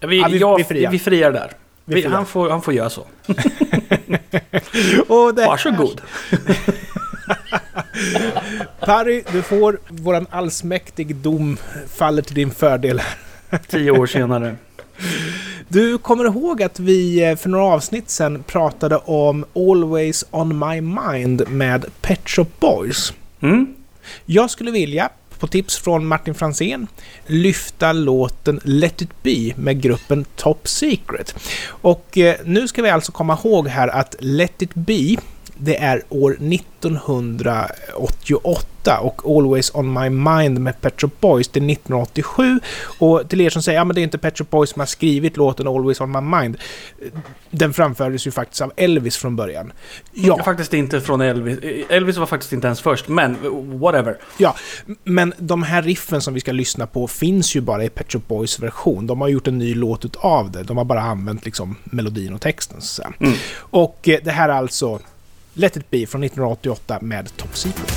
Vi, 0.00 0.20
Ja, 0.20 0.28
vi- 0.28 0.38
ja, 0.38 0.56
vi 0.56 0.64
friar. 0.64 0.90
vi 0.90 0.98
friar 0.98 1.32
där. 1.32 1.52
Vi 1.84 2.02
friar. 2.02 2.10
han, 2.14 2.26
får, 2.26 2.50
han 2.50 2.62
får 2.62 2.74
göra 2.74 2.90
så. 2.90 3.00
Och 5.08 5.34
det 5.34 5.46
Varsågod. 5.46 6.00
Parry, 8.80 9.22
du 9.32 9.42
får 9.42 9.78
våran 9.88 10.26
allsmäktig 10.30 11.16
dom 11.16 11.56
faller 11.94 12.22
till 12.22 12.34
din 12.34 12.50
fördel. 12.50 13.02
Tio 13.68 13.90
år 13.90 14.06
senare. 14.06 14.56
Du 15.68 15.98
kommer 15.98 16.24
ihåg 16.24 16.62
att 16.62 16.80
vi 16.80 17.24
eh, 17.24 17.36
för 17.36 17.48
några 17.48 17.64
avsnitt 17.64 18.10
sedan 18.10 18.42
pratade 18.46 18.96
om 18.96 19.44
Always 19.54 20.24
On 20.30 20.58
My 20.58 20.80
Mind 20.80 21.48
med 21.48 21.84
Pet 22.00 22.28
Shop 22.28 22.46
Boys. 22.60 23.12
Mm. 23.40 23.74
Jag 24.26 24.50
skulle 24.50 24.70
vilja, 24.70 25.08
på 25.38 25.46
tips 25.46 25.78
från 25.78 26.06
Martin 26.06 26.34
Fransén, 26.34 26.86
lyfta 27.26 27.92
låten 27.92 28.60
Let 28.64 29.02
It 29.02 29.22
Be 29.22 29.52
med 29.56 29.80
gruppen 29.80 30.24
Top 30.36 30.68
Secret. 30.68 31.34
Och 31.66 32.18
eh, 32.18 32.36
nu 32.44 32.68
ska 32.68 32.82
vi 32.82 32.90
alltså 32.90 33.12
komma 33.12 33.38
ihåg 33.44 33.68
här 33.68 33.88
att 33.88 34.16
Let 34.18 34.62
It 34.62 34.74
Be, 34.74 35.16
det 35.64 35.78
är 35.78 36.02
år 36.08 36.32
1988 36.32 38.98
och 39.00 39.36
Always 39.36 39.70
On 39.74 39.92
My 39.92 40.10
Mind 40.10 40.60
med 40.60 40.80
Pet 40.80 41.00
Shop 41.00 41.10
Boys, 41.20 41.48
det 41.48 41.58
är 41.58 41.70
1987. 41.70 42.60
Och 42.98 43.28
till 43.28 43.40
er 43.40 43.50
som 43.50 43.62
säger, 43.62 43.78
ja 43.78 43.84
men 43.84 43.94
det 43.94 44.00
är 44.00 44.02
inte 44.02 44.18
Pet 44.18 44.38
Shop 44.38 44.46
Boys 44.50 44.70
som 44.70 44.80
har 44.80 44.86
skrivit 44.86 45.36
låten 45.36 45.66
Always 45.66 46.00
On 46.00 46.12
My 46.12 46.20
Mind. 46.20 46.56
Den 47.50 47.72
framfördes 47.72 48.26
ju 48.26 48.30
faktiskt 48.30 48.62
av 48.62 48.72
Elvis 48.76 49.16
från 49.16 49.36
början. 49.36 49.72
Ja. 50.12 50.44
Faktiskt 50.44 50.74
inte 50.74 51.00
från 51.00 51.20
Elvis. 51.20 51.58
Elvis 51.88 52.16
var 52.16 52.26
faktiskt 52.26 52.52
inte 52.52 52.66
ens 52.66 52.80
först, 52.80 53.08
men 53.08 53.36
whatever. 53.80 54.18
Ja, 54.38 54.56
men 55.04 55.34
de 55.38 55.62
här 55.62 55.82
riffen 55.82 56.20
som 56.20 56.34
vi 56.34 56.40
ska 56.40 56.52
lyssna 56.52 56.86
på 56.86 57.08
finns 57.08 57.56
ju 57.56 57.60
bara 57.60 57.84
i 57.84 57.88
Pet 57.88 58.12
Shop 58.12 58.22
Boys 58.28 58.58
version. 58.58 59.06
De 59.06 59.20
har 59.20 59.28
gjort 59.28 59.48
en 59.48 59.58
ny 59.58 59.74
låt 59.74 60.04
utav 60.04 60.50
det. 60.50 60.62
De 60.62 60.76
har 60.76 60.84
bara 60.84 61.00
använt 61.00 61.44
liksom 61.44 61.76
melodin 61.84 62.34
och 62.34 62.40
texten. 62.40 62.80
Så. 62.80 63.02
att. 63.02 63.20
Mm. 63.20 63.34
Och 63.56 64.08
eh, 64.08 64.18
det 64.24 64.30
här 64.30 64.48
är 64.48 64.52
alltså 64.52 65.00
Let 65.54 65.76
It 65.76 65.90
Be 65.90 66.06
från 66.06 66.22
1988 66.22 66.98
med 67.02 67.36
Top 67.36 67.56
Secret. 67.56 67.92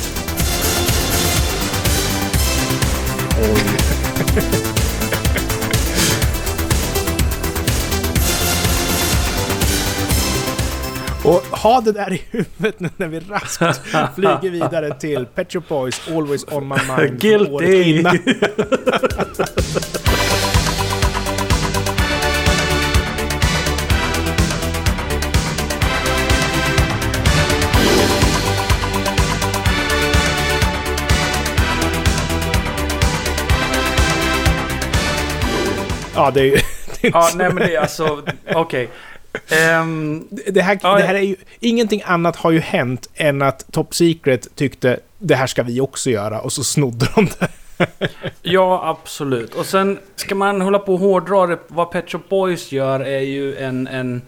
Och 11.24 11.42
ha 11.58 11.82
det 11.82 11.92
där 11.92 12.14
i 12.14 12.22
huvudet 12.32 12.80
nu 12.80 12.90
när 12.98 13.08
vi 13.08 13.20
raskt 13.20 13.80
flyger 14.16 14.50
vidare 14.50 15.00
till 15.00 15.26
Pet 15.26 15.68
Boys 15.70 16.02
Always 16.08 16.46
On 16.52 16.68
My 16.68 16.76
Mind. 16.98 17.22
Guilty! 17.22 18.04
Ja, 36.16 36.32
det 36.32 36.42
är 36.42 36.46
ju... 36.46 36.52
Det, 37.02 37.08
är 37.08 37.12
Ja, 37.12 37.30
nej 37.36 37.48
men 37.54 37.56
det 37.56 37.76
är 37.76 37.80
alltså, 37.80 38.24
okej. 38.56 38.90
Ehm, 39.50 40.28
det, 40.48 40.62
här, 40.62 40.80
Ja, 40.84 40.96
det 40.96 41.04
här 41.04 41.16
är 41.16 41.22
ju... 41.22 41.36
Ingenting 41.60 42.02
annat 42.06 42.36
har 42.36 42.52
ju 42.52 42.60
hänt 42.60 43.10
än 43.14 43.42
att 43.42 43.66
Top 43.72 43.96
Secret 43.96 44.56
tyckte 44.56 45.00
det 45.20 45.36
här 45.36 45.48
ska 45.48 45.64
vi 45.64 45.82
också 45.82 46.10
göra 46.10 46.42
och 46.42 46.54
så 46.54 46.64
snodde 46.64 47.08
de 47.16 47.28
det. 47.40 47.50
ja, 48.42 48.82
absolut. 48.84 49.56
Och 49.56 49.66
sen 49.66 50.00
ska 50.16 50.36
man 50.36 50.62
hålla 50.62 50.80
på 50.80 50.94
och 50.94 51.00
hårdra 51.00 51.48
det. 51.48 51.60
Vad 51.68 51.92
Pet 51.92 52.12
Shop 52.12 52.22
Boys 52.30 52.72
gör 52.72 53.00
är 53.00 53.22
ju 53.22 53.58
en... 53.58 53.88
en 53.88 54.22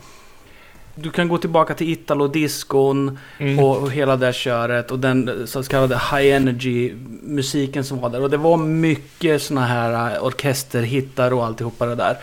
du 1.00 1.12
kan 1.12 1.28
gå 1.28 1.38
tillbaka 1.38 1.74
till 1.74 1.90
Italo-discon 1.90 3.20
Mm. 3.40 3.60
och, 3.60 3.78
och 3.78 3.92
hela 3.92 4.16
det 4.18 4.34
köret 4.34 4.92
och 4.92 5.00
den 5.00 5.48
så 5.48 5.64
kallade 5.64 5.96
high 5.96 6.36
energy 6.36 6.94
musiken 7.22 7.84
som 7.84 8.02
var 8.02 8.10
där. 8.10 8.22
Och 8.22 8.30
det 8.30 8.38
var 8.38 8.58
mycket 8.58 9.42
såna 9.42 9.66
här 9.66 10.16
eh, 10.16 10.24
orkesterhittar 10.24 11.34
och 11.34 11.46
alltihopa 11.46 11.86
det 11.86 11.96
där. 11.96 12.18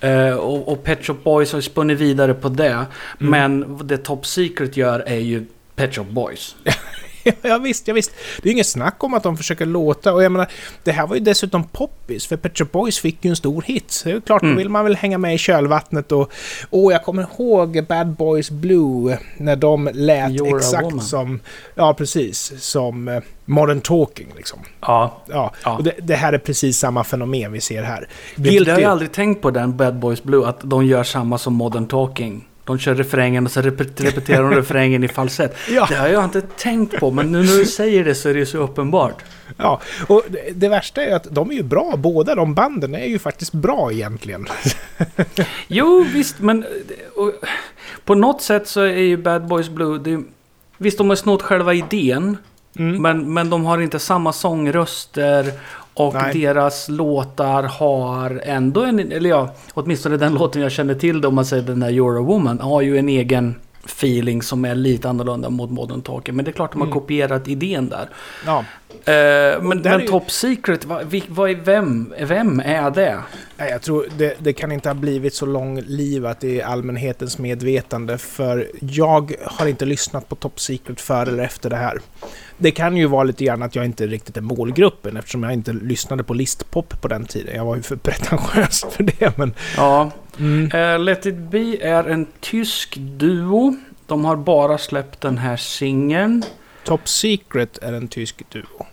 Eh, 0.00 0.34
och, 0.36 0.72
och 0.72 0.84
Pet 0.84 1.04
Shop 1.06 1.16
Boys 1.24 1.52
har 1.52 1.58
ju 1.58 1.62
spunnit 1.62 1.98
vidare 2.00 2.34
på 2.34 2.48
det. 2.48 2.64
Mm. 2.72 2.86
Men 3.18 3.78
det 3.86 3.96
Top 3.98 4.26
Secret 4.26 4.76
gör 4.76 5.00
är 5.06 5.18
ju 5.18 5.46
Pet 5.76 5.94
Shop 5.94 6.04
Boys. 6.04 6.56
ja, 7.42 7.58
visst, 7.58 7.88
ja, 7.88 7.94
visst. 7.94 8.10
Det 8.42 8.48
är 8.48 8.52
inget 8.52 8.66
snack 8.66 9.04
om 9.04 9.14
att 9.14 9.22
de 9.22 9.36
försöker 9.36 9.66
låta. 9.66 10.12
Och 10.14 10.22
jag 10.22 10.32
menar, 10.32 10.48
det 10.82 10.92
här 10.92 11.06
var 11.06 11.14
ju 11.16 11.20
dessutom 11.20 11.64
poppis, 11.64 12.26
för 12.26 12.36
Pet 12.36 12.58
Shop 12.58 12.64
Boys 12.72 12.98
fick 12.98 13.24
ju 13.24 13.28
en 13.28 13.36
stor 13.36 13.62
hit. 13.62 13.90
Så 13.90 14.08
det 14.08 14.14
är 14.14 14.20
klart, 14.20 14.42
Mm. 14.42 14.54
då 14.54 14.58
vill 14.58 14.68
man 14.68 14.84
väl 14.84 14.96
hänga 14.96 15.18
med 15.18 15.34
i 15.34 15.38
kölvattnet 15.38 16.12
och... 16.12 16.32
Och 16.70 16.92
jag 16.92 17.04
kommer 17.04 17.22
ihåg 17.22 17.86
Bad 17.88 18.06
Boys 18.08 18.50
Blue, 18.50 19.18
när 19.36 19.56
de 19.56 19.90
lät 19.92 20.30
You're 20.30 20.56
exakt 20.56 21.02
som... 21.02 21.40
Ja, 21.74 21.94
precis. 21.94 22.52
Som 22.58 23.08
eh, 23.08 23.20
Modern 23.44 23.80
Talking, 23.80 24.28
liksom. 24.36 24.58
Ja. 24.80 25.22
Ja, 25.28 25.52
Ja. 25.64 25.76
och 25.76 25.84
det, 25.84 25.94
det 26.02 26.14
här 26.14 26.32
är 26.32 26.38
precis 26.38 26.78
samma 26.78 27.04
fenomen 27.04 27.52
vi 27.52 27.60
ser 27.60 27.82
här. 27.82 28.08
Guilty. 28.36 28.64
det 28.64 28.72
har 28.72 28.80
jag 28.80 28.90
aldrig 28.90 29.12
tänkt 29.12 29.42
på 29.42 29.50
den 29.50 29.76
Bad 29.76 29.98
Boys 29.98 30.22
Blue, 30.22 30.46
att 30.46 30.58
de 30.62 30.86
gör 30.86 31.02
samma 31.04 31.38
som 31.38 31.54
Modern 31.54 31.86
Talking. 31.86 32.44
De 32.64 32.78
kör 32.78 32.94
refrängen 32.94 33.44
och 33.46 33.52
så 33.52 33.60
repet- 33.60 34.00
repeterar 34.04 34.42
de 34.42 34.54
refrängen 34.54 35.04
i 35.04 35.08
falsett. 35.08 35.56
Ja. 35.70 35.86
Det 35.90 35.94
har 35.96 36.08
jag 36.08 36.24
inte 36.24 36.40
tänkt 36.40 37.00
på, 37.00 37.10
men 37.10 37.32
nu 37.32 37.38
när 37.42 37.58
du 37.58 37.64
säger 37.64 38.04
det 38.04 38.14
så 38.14 38.28
är 38.28 38.34
det 38.34 38.46
så 38.46 38.58
uppenbart. 38.58 39.22
Ja, 39.56 39.80
och 40.08 40.22
det, 40.54 40.68
värsta 40.68 41.02
är 41.02 41.06
ju 41.08 41.12
att 41.12 41.26
de 41.30 41.50
är 41.50 41.54
ju 41.54 41.62
bra. 41.62 41.94
Båda 41.96 42.34
de 42.34 42.54
banden 42.54 42.94
är 42.94 43.06
ju 43.06 43.18
faktiskt 43.18 43.52
bra 43.52 43.92
egentligen. 43.92 44.46
Jo, 45.66 46.06
visst, 46.12 46.40
men 46.40 46.64
och, 47.16 47.32
på 48.04 48.14
något 48.14 48.42
sätt 48.42 48.68
så 48.68 48.80
är 48.80 48.96
ju 48.98 49.16
Bad 49.16 49.46
Boys 49.46 49.68
Blue... 49.68 49.98
Det, 49.98 50.22
visst, 50.78 50.98
de 50.98 51.08
har 51.08 51.16
snott 51.16 51.42
själva 51.42 51.74
idén, 51.74 52.36
Mm. 52.78 53.02
men, 53.02 53.34
men 53.34 53.50
de 53.50 53.64
har 53.64 53.80
inte 53.80 53.98
samma 53.98 54.32
sångröster. 54.32 55.52
Och 55.94 56.14
Nej. 56.14 56.32
deras 56.40 56.88
låtar 56.88 57.62
har 57.62 58.40
ändå 58.44 58.82
en... 58.82 59.12
Eller 59.12 59.30
ja, 59.30 59.54
åtminstone 59.74 60.16
den 60.16 60.34
låten 60.34 60.62
jag 60.62 60.72
känner 60.72 60.94
till, 60.94 61.20
då, 61.20 61.28
om 61.28 61.34
man 61.34 61.44
säger 61.44 61.62
den 61.62 61.80
där 61.80 61.90
You're 61.90 62.18
a 62.18 62.22
Woman, 62.22 62.60
har 62.60 62.80
ju 62.82 62.98
en 62.98 63.08
egen 63.08 63.54
feeling 63.86 64.42
som 64.42 64.64
är 64.64 64.74
lite 64.74 65.08
annorlunda 65.08 65.50
mot 65.50 65.70
Modern 65.70 66.02
Talking. 66.02 66.36
Men 66.36 66.44
det 66.44 66.50
är 66.50 66.52
klart 66.52 66.72
de 66.72 66.80
har 66.80 66.86
Mm. 66.86 66.94
kopierat 67.00 67.48
idén 67.48 67.88
där. 67.88 68.08
Ja. 68.46 68.58
Eh, 69.12 69.62
men 69.62 69.82
det 69.82 69.88
men 69.90 69.92
är 69.92 70.00
ju- 70.00 70.06
Top 70.06 70.30
Secret, 70.30 70.84
vad, 70.84 71.22
vad 71.28 71.50
är, 71.50 71.54
vem, 71.54 72.14
vem 72.20 72.60
är 72.60 72.90
det? 72.90 73.18
Nej, 73.56 73.70
Jag 73.70 73.82
tror 73.82 74.06
det, 74.18 74.34
det 74.38 74.52
kan 74.52 74.72
inte 74.72 74.88
ha 74.88 74.94
blivit 74.94 75.34
så 75.34 75.46
långlivat 75.46 76.44
i 76.44 76.62
allmänhetens 76.62 77.38
medvetande 77.38 78.18
för 78.18 78.68
jag 78.80 79.32
har 79.46 79.66
inte 79.66 79.84
lyssnat 79.84 80.28
på 80.28 80.34
Top 80.34 80.60
Secret 80.60 81.00
före 81.00 81.30
eller 81.30 81.44
efter 81.44 81.70
det 81.70 81.76
här. 81.76 81.98
Det 82.56 82.70
kan 82.70 82.96
ju 82.96 83.06
vara 83.06 83.24
lite 83.24 83.44
grann 83.44 83.62
att 83.62 83.76
jag 83.76 83.84
inte 83.84 84.06
riktigt 84.06 84.36
är 84.36 84.40
målgruppen 84.40 85.16
eftersom 85.16 85.42
jag 85.42 85.52
inte 85.52 85.72
lyssnade 85.72 86.24
på 86.24 86.34
listpop 86.34 87.00
på 87.00 87.08
den 87.08 87.24
tiden. 87.24 87.56
Jag 87.56 87.64
var 87.64 87.76
ju 87.76 87.82
för 87.82 87.96
pretentiös 88.02 88.84
för 88.90 89.02
det 89.02 89.38
men... 89.38 89.54
Ja, 89.76 90.10
Mm. 90.38 90.70
Eh, 90.70 90.98
Let 90.98 91.26
It 91.26 91.36
Be 91.36 91.76
är 91.76 92.04
en 92.04 92.26
tysk 92.40 92.96
duo. 92.96 93.76
De 94.06 94.24
har 94.24 94.36
bara 94.36 94.78
släppt 94.78 95.20
den 95.20 95.38
här 95.38 95.56
singeln. 95.56 96.44
Top 96.84 97.08
Secret 97.08 97.78
är 97.78 97.92
en 97.92 98.08
tysk 98.08 98.42
duo. 98.52 98.86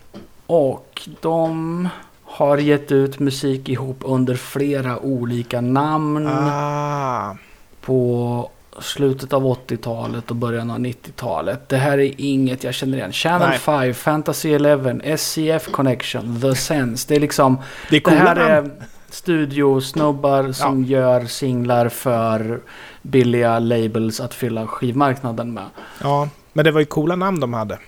Och 0.46 1.08
de 1.20 1.88
har 2.22 2.58
gett 2.58 2.92
ut 2.92 3.18
musik 3.18 3.68
ihop 3.68 3.98
under 4.00 4.34
flera 4.34 4.98
olika 4.98 5.60
namn. 5.60 6.26
Ah. 6.26 7.36
På 7.80 8.50
slutet 8.80 9.32
av 9.32 9.42
80-talet 9.46 10.30
och 10.30 10.36
början 10.36 10.70
av 10.70 10.78
90-talet. 10.78 11.68
Det 11.68 11.76
här 11.76 11.98
är 12.00 12.14
inget 12.18 12.64
jag 12.64 12.74
känner 12.74 12.98
igen. 12.98 13.12
Channel 13.12 13.48
Nej. 13.48 13.58
5, 13.58 13.94
Fantasy 13.94 14.54
11, 14.54 14.94
SCF 15.04 15.68
Connection, 15.72 16.40
The 16.40 16.54
Sense. 16.54 17.08
Det 17.08 17.16
är 17.16 17.20
liksom... 17.20 17.58
Det 17.90 17.96
är 17.96 18.10
Det 18.10 18.16
här 18.16 18.34
namn. 18.34 18.70
är 18.70 18.70
studiosnubbar 19.10 20.52
som 20.52 20.84
gör 20.84 21.24
singlar 21.24 21.88
för 21.88 22.60
billiga 23.02 23.58
labels 23.58 24.20
att 24.20 24.34
fylla 24.34 24.66
skivmarknaden 24.66 25.54
med. 25.54 25.64
Ja, 26.02 26.28
men 26.52 26.64
det 26.64 26.70
var 26.70 26.80
ju 26.80 26.86
coola 26.86 27.16
namn 27.16 27.40
de 27.40 27.52
hade. 27.52 27.78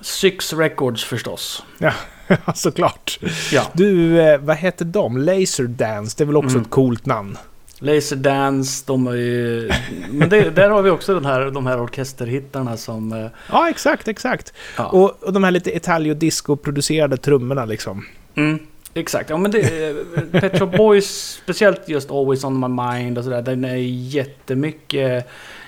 Syx 0.00 0.52
Records 0.52 1.04
förstås. 1.04 1.62
Ja, 1.78 1.92
såklart. 2.54 3.18
Ja. 3.52 3.62
Du, 3.72 4.20
eh, 4.20 4.38
vad 4.38 4.56
heter 4.56 4.84
de? 4.84 5.18
Laserdance, 5.18 6.14
det 6.18 6.24
är 6.24 6.26
väl 6.26 6.36
också 6.36 6.50
Mm. 6.56 6.62
ett 6.62 6.70
coolt 6.70 7.06
namn? 7.06 7.38
Laserdance, 7.84 8.84
de 8.86 9.06
är 9.06 9.12
ju... 9.14 9.70
Men 10.10 10.28
det, 10.28 10.50
där 10.50 10.70
har 10.70 10.82
vi 10.82 10.90
också 10.90 11.14
den 11.14 11.24
här, 11.24 11.50
de 11.50 11.66
här 11.66 11.82
orkesterhittarna 11.84 12.76
som... 12.76 13.12
eh, 13.12 13.26
Ja, 13.52 13.70
exakt, 13.70 14.08
exakt. 14.08 14.52
Ja. 14.76 14.86
Och, 14.86 15.22
och 15.22 15.32
de 15.32 15.44
här 15.44 15.50
lite 15.50 15.76
Italio-disco-producerade 15.76 17.16
trummorna 17.16 17.64
liksom. 17.64 18.04
Mm, 18.34 18.58
exakt. 18.94 19.30
Ja, 19.30 19.36
men 19.36 19.50
det, 19.50 19.88
eh, 19.88 20.40
Pet 20.40 20.58
Shop 20.58 20.66
Boys, 20.66 21.40
speciellt 21.44 21.88
just 21.88 22.10
Always 22.10 22.44
On 22.44 22.60
My 22.60 22.82
Mind 22.82 23.18
och 23.18 23.24
sådär. 23.24 23.42
Den 23.42 23.64
är 23.64 23.76
jättemycket 23.76 25.26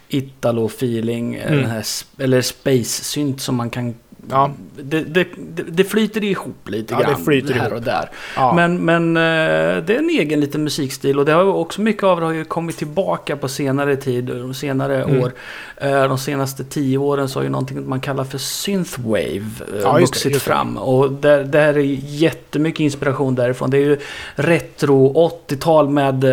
Italo-feeling. 0.09 1.35
eh, 1.35 1.53
Mm. 1.53 1.83
Eller 2.19 2.41
space-synt 2.41 3.41
som 3.41 3.55
man 3.55 3.71
kan 3.71 3.95
Ja. 4.31 4.51
det, 4.83 5.01
det, 5.01 5.27
det, 5.55 5.63
det 5.63 5.85
flyter 5.85 6.25
ihop 6.25 6.69
lite 6.69 6.95
Ja, 6.95 6.99
det 7.01 7.05
grann 7.07 7.25
flyter 7.25 7.55
här 7.55 7.67
ihop. 7.67 7.79
och 7.79 7.83
där. 7.85 8.11
Ja. 8.37 8.53
Men, 8.55 8.85
men 8.85 9.17
eh, 9.17 9.85
det 9.85 9.95
är 9.95 9.99
en 9.99 10.11
egen 10.11 10.41
liten 10.41 10.65
musikstil 10.65 11.19
och 11.19 11.25
det 11.25 11.33
har 11.33 11.45
också 11.45 11.81
mycket 11.81 12.03
av 12.05 12.21
det 12.21 12.27
har 12.27 12.33
ju 12.33 12.45
kommit 12.45 12.77
tillbaka 12.77 13.37
på 13.37 13.49
senare 13.49 13.97
tid, 13.97 14.25
de 14.25 14.55
senare 14.55 15.03
Mm. 15.05 15.23
år. 15.23 15.33
Eh, 15.77 16.09
De 16.09 16.19
senaste 16.19 16.65
tio 16.65 16.99
åren 16.99 17.29
så 17.29 17.39
har 17.39 17.45
ju 17.45 17.51
någonting 17.51 17.89
man 17.89 18.01
kallar 18.01 18.25
för 18.25 18.39
synthwave 18.39 19.37
eh, 19.37 19.81
Ja, 19.83 19.93
det, 19.95 20.01
vuxit 20.01 20.33
just 20.33 20.45
det. 20.45 20.51
fram. 20.51 20.77
Och 20.77 21.13
där, 21.13 21.45
det 21.45 21.59
här 21.59 21.75
är 21.79 21.81
jättemycket 22.01 22.81
inspiration 22.81 23.35
därifrån. 23.35 23.71
Det 23.71 23.77
är 23.77 23.81
ju 23.85 23.99
retro 24.35 25.13
80-tal 25.49 25.89
med, 25.89 26.25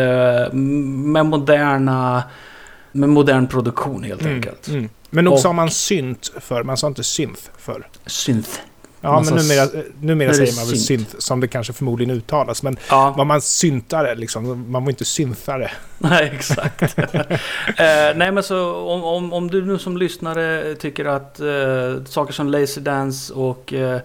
med 0.53 1.25
moderna 1.25 2.23
med 2.91 3.09
modern 3.09 3.47
produktion 3.47 4.03
helt 4.03 4.25
enkelt. 4.25 4.67
Mm. 4.67 4.89
Men 5.13 5.25
nog 5.25 5.34
Och- 5.34 5.39
sa 5.39 5.53
man 5.53 5.72
synt 5.72 6.32
för 6.39 6.63
man 6.63 6.77
sa 6.77 6.88
inte 6.88 7.03
synth 7.03 7.41
för. 7.58 7.88
Synth. 8.05 8.50
Ja, 9.05 9.12
Man 9.12 9.25
men 9.25 9.36
numera, 9.36 9.67
numera 10.00 10.34
säger 10.34 10.55
man 10.55 10.65
väl 10.67 10.77
synt. 10.77 11.10
synt, 11.10 11.22
som 11.24 11.39
det 11.39 11.48
kanske 11.48 11.74
förmodligen 11.74 12.15
uttalas. 12.15 12.63
Men 12.63 12.77
Ja. 12.89 13.13
vad 13.17 13.27
man 13.27 13.41
syntare 13.41 14.15
liksom, 14.15 14.72
man 14.72 14.84
var 14.84 14.89
inte 14.89 15.05
synthare. 15.05 15.72
Nej, 15.98 16.32
exakt. 16.36 16.82
eh, 17.00 17.15
nej, 18.15 18.32
men 18.32 18.43
så 18.43 18.74
om, 18.75 19.03
om, 19.03 19.34
om 19.34 19.51
du 19.51 19.65
nu 19.65 19.79
som 19.79 19.98
lyssnare 19.98 20.75
tycker 20.75 21.05
att 21.05 21.39
eh, 21.39 22.03
saker 22.05 22.34
som 22.34 22.48
Laserdance 22.50 23.34
och 23.34 23.74
eh, 23.74 24.00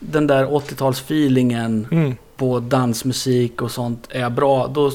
den 0.00 0.26
där 0.26 0.46
80-talsfeelingen 0.46 1.86
Mm. 1.92 2.14
på 2.36 2.60
dansmusik 2.60 3.62
och 3.62 3.70
sånt 3.70 4.06
är 4.10 4.30
bra, 4.30 4.66
då 4.66 4.92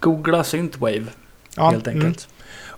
googla 0.00 0.44
Synthwave 0.44 1.04
Ja, 1.56 1.70
helt 1.70 1.86
mm. 1.86 2.14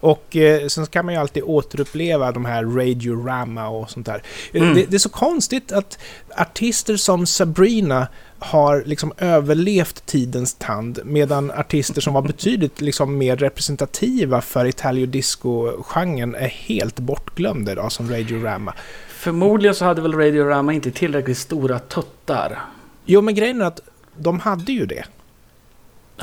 Och 0.04 0.36
eh, 0.36 0.66
sen 0.66 0.86
kan 0.86 1.04
man 1.04 1.14
ju 1.14 1.20
alltid 1.20 1.42
återuppleva 1.42 2.32
de 2.32 2.44
här 2.44 2.64
Radiorama 2.64 3.68
och 3.68 3.90
sånt 3.90 4.06
där. 4.06 4.22
Eh, 4.52 4.62
Mm. 4.62 4.74
Det, 4.74 4.86
det 4.90 4.96
är 4.96 4.98
så 4.98 5.08
konstigt 5.08 5.72
att 5.72 5.98
artister 6.36 6.96
som 6.96 7.26
Sabrina 7.26 8.08
har 8.38 8.82
liksom 8.86 9.12
överlevt 9.18 10.06
tidens 10.06 10.54
tand 10.54 11.00
medan 11.04 11.50
artister 11.50 12.00
som 12.00 12.14
var 12.14 12.22
betydligt 12.32 12.80
liksom 12.80 13.18
mer 13.18 13.36
representativa 13.36 14.40
för 14.40 14.66
Italio 14.66 15.06
Disco-genren 15.06 16.34
är 16.34 16.48
helt 16.48 16.98
bortglömda 16.98 17.72
idag 17.72 17.92
som 17.92 18.10
Radiorama. 18.10 18.74
Förmodligen 19.08 19.74
så 19.74 19.84
hade 19.84 20.02
väl 20.02 20.14
Radiorama 20.14 20.72
inte 20.72 20.90
tillräckligt 20.90 21.38
stora 21.38 21.78
tuttar. 21.78 22.58
Jo, 23.04 23.20
men 23.20 23.34
grejen 23.34 23.60
är 23.60 23.64
att 23.64 23.80
de 24.16 24.40
hade 24.40 24.72
ju 24.72 24.86
det. 24.86 25.04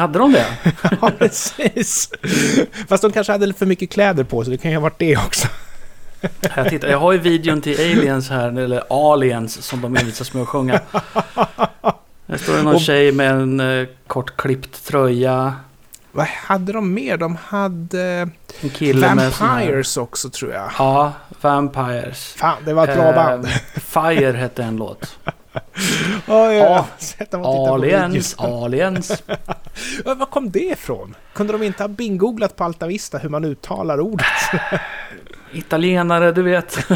Hade 0.02 0.20
de 0.20 0.32
det? 0.34 0.46
Ja, 1.02 1.12
precis. 1.20 2.10
Fast 2.88 3.02
de 3.04 3.12
kanske 3.12 3.32
hade 3.34 3.46
lite 3.46 3.60
för 3.60 3.66
mycket 3.66 3.90
kläder 3.92 4.24
på 4.24 4.44
sig, 4.44 4.52
det 4.52 4.58
kan 4.58 4.72
ju 4.72 4.78
ha 4.78 4.82
varit 4.82 5.00
det 5.00 5.18
också. 5.18 5.48
Jag, 6.56 6.70
tittar, 6.70 6.88
jag 6.88 7.00
har 7.00 7.12
ju 7.12 7.18
videon 7.18 7.62
till 7.62 7.80
Aliens 7.80 8.30
här, 8.30 8.60
eller 8.60 8.84
Aliens 9.14 9.62
som 9.62 9.82
de 9.82 9.96
envisas 9.98 10.34
med 10.34 10.44
att 10.44 10.50
sjunga. 10.50 10.80
Där 12.26 12.38
står 12.38 12.54
det 12.58 12.64
någon 12.64 12.76
Och- 12.76 12.82
tjej 12.82 13.12
med 13.12 13.32
en 13.32 13.60
eh, 13.60 13.88
kortklippt 14.08 14.86
tröja. 14.88 15.56
Vad 16.12 16.26
hade 16.28 16.74
de 16.74 16.94
mer? 16.94 17.18
De 17.18 17.38
hade 17.46 18.30
En 18.62 18.70
kille 18.70 19.08
här- 19.08 19.16
Vampires 19.40 19.98
också, 19.98 20.30
tror 20.30 20.54
jag. 20.54 20.72
Ja, 20.78 21.14
Vampires. 21.42 22.34
Fan, 22.38 22.58
det 22.66 22.74
var 22.74 22.88
ett 22.88 22.96
bra 22.98 23.14
band. 23.14 23.46
Eh, 23.46 23.52
Fire 23.82 24.38
hette 24.38 24.64
en 24.64 24.78
låt. 24.78 25.18
Ja, 26.26 26.54
ja. 26.54 26.88
På 27.30 27.74
Aliens, 27.74 28.36
aliens. 28.40 29.24
Ja, 30.06 30.14
Var 30.16 30.26
kom 30.26 30.52
det 30.52 30.60
ifrån? 30.60 31.16
Kunde 31.34 31.54
de 31.54 31.64
inte 31.64 31.84
ha 31.84 31.88
bingooglat 31.88 32.56
på 32.56 32.64
Alta 32.64 32.88
Vista 32.88 33.18
hur 33.18 33.30
man 33.30 33.46
uttalar 33.46 34.00
ordet? 34.00 34.26
Italienare, 35.54 36.32
du 36.32 36.42
vet. 36.42 36.78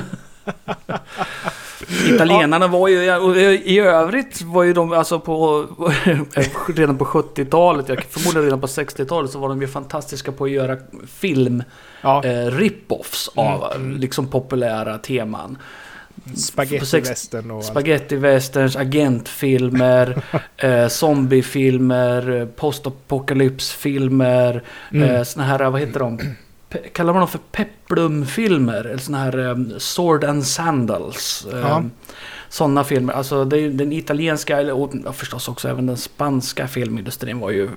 Italienarna 2.05 2.67
var 2.67 2.88
ju, 2.88 3.15
och 3.15 3.38
i 3.38 3.79
övrigt 3.79 4.41
var 4.41 4.63
ju 4.63 4.74
de 4.74 4.93
alltså 4.93 5.19
på, 5.19 5.67
redan 6.75 6.97
på 6.97 7.05
70-talet, 7.05 7.89
jag 7.89 8.03
förmodar 8.03 8.41
redan 8.41 8.62
på 8.62 8.67
60-talet 8.67 9.31
så 9.31 9.39
var 9.39 9.50
de 9.50 9.61
ju 9.61 9.68
fantastiska 9.68 10.31
på 10.31 10.44
att 10.44 10.51
göra 10.51 10.77
film, 11.07 11.63
Ja, 12.01 12.24
eh, 12.25 12.51
rip-offs 12.51 13.29
av 13.35 13.79
liksom 13.98 14.27
populära 14.27 14.98
teman. 14.98 15.57
Spagettivästern 16.35 17.51
och 17.51 17.57
allt. 17.57 17.66
Spaghetti-westerns, 17.66 18.75
agentfilmer, 18.79 20.22
eh, 20.57 20.88
zombiefilmer, 20.88 22.48
postapokalypsfilmer, 22.55 24.64
Mm. 24.92 25.09
eh, 25.16 25.24
såna 25.24 25.46
här, 25.46 25.70
vad 25.70 25.81
heter 25.81 26.00
de? 26.00 26.20
Pe- 26.70 26.88
kallar 26.94 27.14
man 27.14 27.20
dem 27.20 27.27
för 27.29 27.40
peplumfilmer? 27.51 28.85
Eller 28.85 28.98
såna 28.98 29.18
här 29.18 29.50
eh, 29.50 29.55
Sword 29.77 30.24
and 30.24 30.46
Sandals. 30.46 31.48
Eh, 31.53 31.59
Ja. 31.59 31.83
Sådana 32.50 32.83
filmer. 32.83 33.14
Alltså 33.14 33.46
det 33.46 33.70
den 33.70 33.94
italienska, 33.94 34.59
eller 34.59 34.74
och 35.07 35.16
förstås 35.16 35.48
också 35.48 35.68
även 35.70 35.85
den 35.85 35.98
spanska 35.98 36.68
filmindustrin 36.68 37.40
var 37.40 37.51
ju 37.51 37.70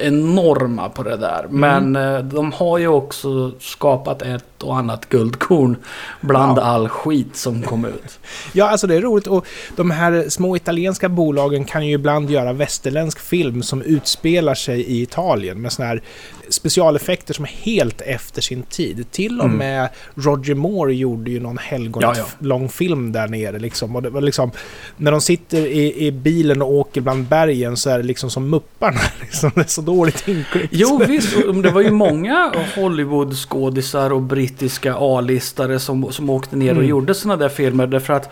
enorma 0.00 0.88
på 0.88 1.02
det 1.02 1.16
där. 1.16 1.44
Mm. 1.50 1.92
Men 1.92 2.14
eh, 2.14 2.20
de 2.24 2.52
har 2.52 2.78
ju 2.78 2.88
också 2.88 3.52
skapat 3.60 4.22
ett 4.22 4.53
och 4.64 4.78
annat 4.78 5.08
guldkorn 5.08 5.76
bland 6.20 6.58
Ja. 6.58 6.62
all 6.62 6.88
skit 6.88 7.36
som 7.36 7.62
kom 7.62 7.84
ut. 7.84 8.18
Ja, 8.52 8.68
alltså 8.70 8.86
det 8.86 8.94
är 8.94 9.00
roligt 9.00 9.26
och 9.26 9.46
de 9.76 9.90
här 9.90 10.24
små 10.28 10.56
italienska 10.56 11.08
bolagen 11.08 11.64
kan 11.64 11.86
ju 11.86 11.92
ibland 11.94 12.30
göra 12.30 12.52
västerländsk 12.52 13.18
film 13.20 13.62
som 13.62 13.82
utspelar 13.82 14.54
sig 14.54 14.80
i 14.80 15.02
Italien 15.02 15.60
med 15.60 15.72
såna 15.72 15.88
här 15.88 16.02
specialeffekter 16.48 17.34
som 17.34 17.44
är 17.44 17.48
helt 17.48 18.00
efter 18.00 18.42
sin 18.42 18.62
tid. 18.62 19.06
Till 19.10 19.38
och 19.40 19.44
Mm. 19.46 19.58
med 19.58 19.88
Roger 20.14 20.54
Moore 20.54 20.94
gjorde 20.94 21.30
ju 21.30 21.40
någon 21.40 21.58
helgonet 21.58 22.16
Ja, 22.18 22.24
ja. 22.40 22.46
lång 22.46 22.68
film 22.68 23.12
där 23.12 23.28
nere 23.28 23.58
liksom. 23.58 23.96
Och 23.96 24.02
det 24.02 24.10
var 24.10 24.20
liksom 24.20 24.50
när 24.96 25.10
de 25.10 25.20
sitter 25.20 25.66
i, 25.66 26.06
i 26.06 26.12
bilen 26.12 26.62
och 26.62 26.72
åker 26.72 27.00
bland 27.00 27.24
bergen 27.24 27.76
så 27.76 27.90
är 27.90 27.96
det 27.98 28.04
liksom 28.04 28.30
som 28.30 28.50
Mupparna. 28.50 29.00
Liksom. 29.20 29.50
Det 29.54 29.60
är 29.60 29.64
så 29.64 29.80
dåligt 29.82 30.28
inklippt. 30.28 30.68
Jo 30.70 31.02
visst, 31.08 31.36
det 31.62 31.70
var 31.70 31.80
ju 31.80 31.90
många 31.90 32.52
Hollywood-skådisar 32.76 34.10
och 34.12 34.22
brittiska 34.58 34.94
A-listare 34.98 35.78
som, 35.78 36.12
som 36.12 36.30
åkte 36.30 36.56
ner 36.56 36.70
och 36.70 36.76
Mm. 36.76 36.88
gjorde 36.88 37.14
sådana 37.14 37.36
där 37.42 37.48
filmer. 37.48 37.86
Därför 37.86 38.12
att 38.14 38.30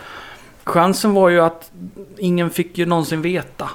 chansen 0.65 1.13
var 1.15 1.29
ju 1.29 1.41
att 1.41 1.71
ingen 2.19 2.51
fick 2.51 2.79
ju 2.79 2.87
någonsin 2.87 3.23
veta. 3.23 3.71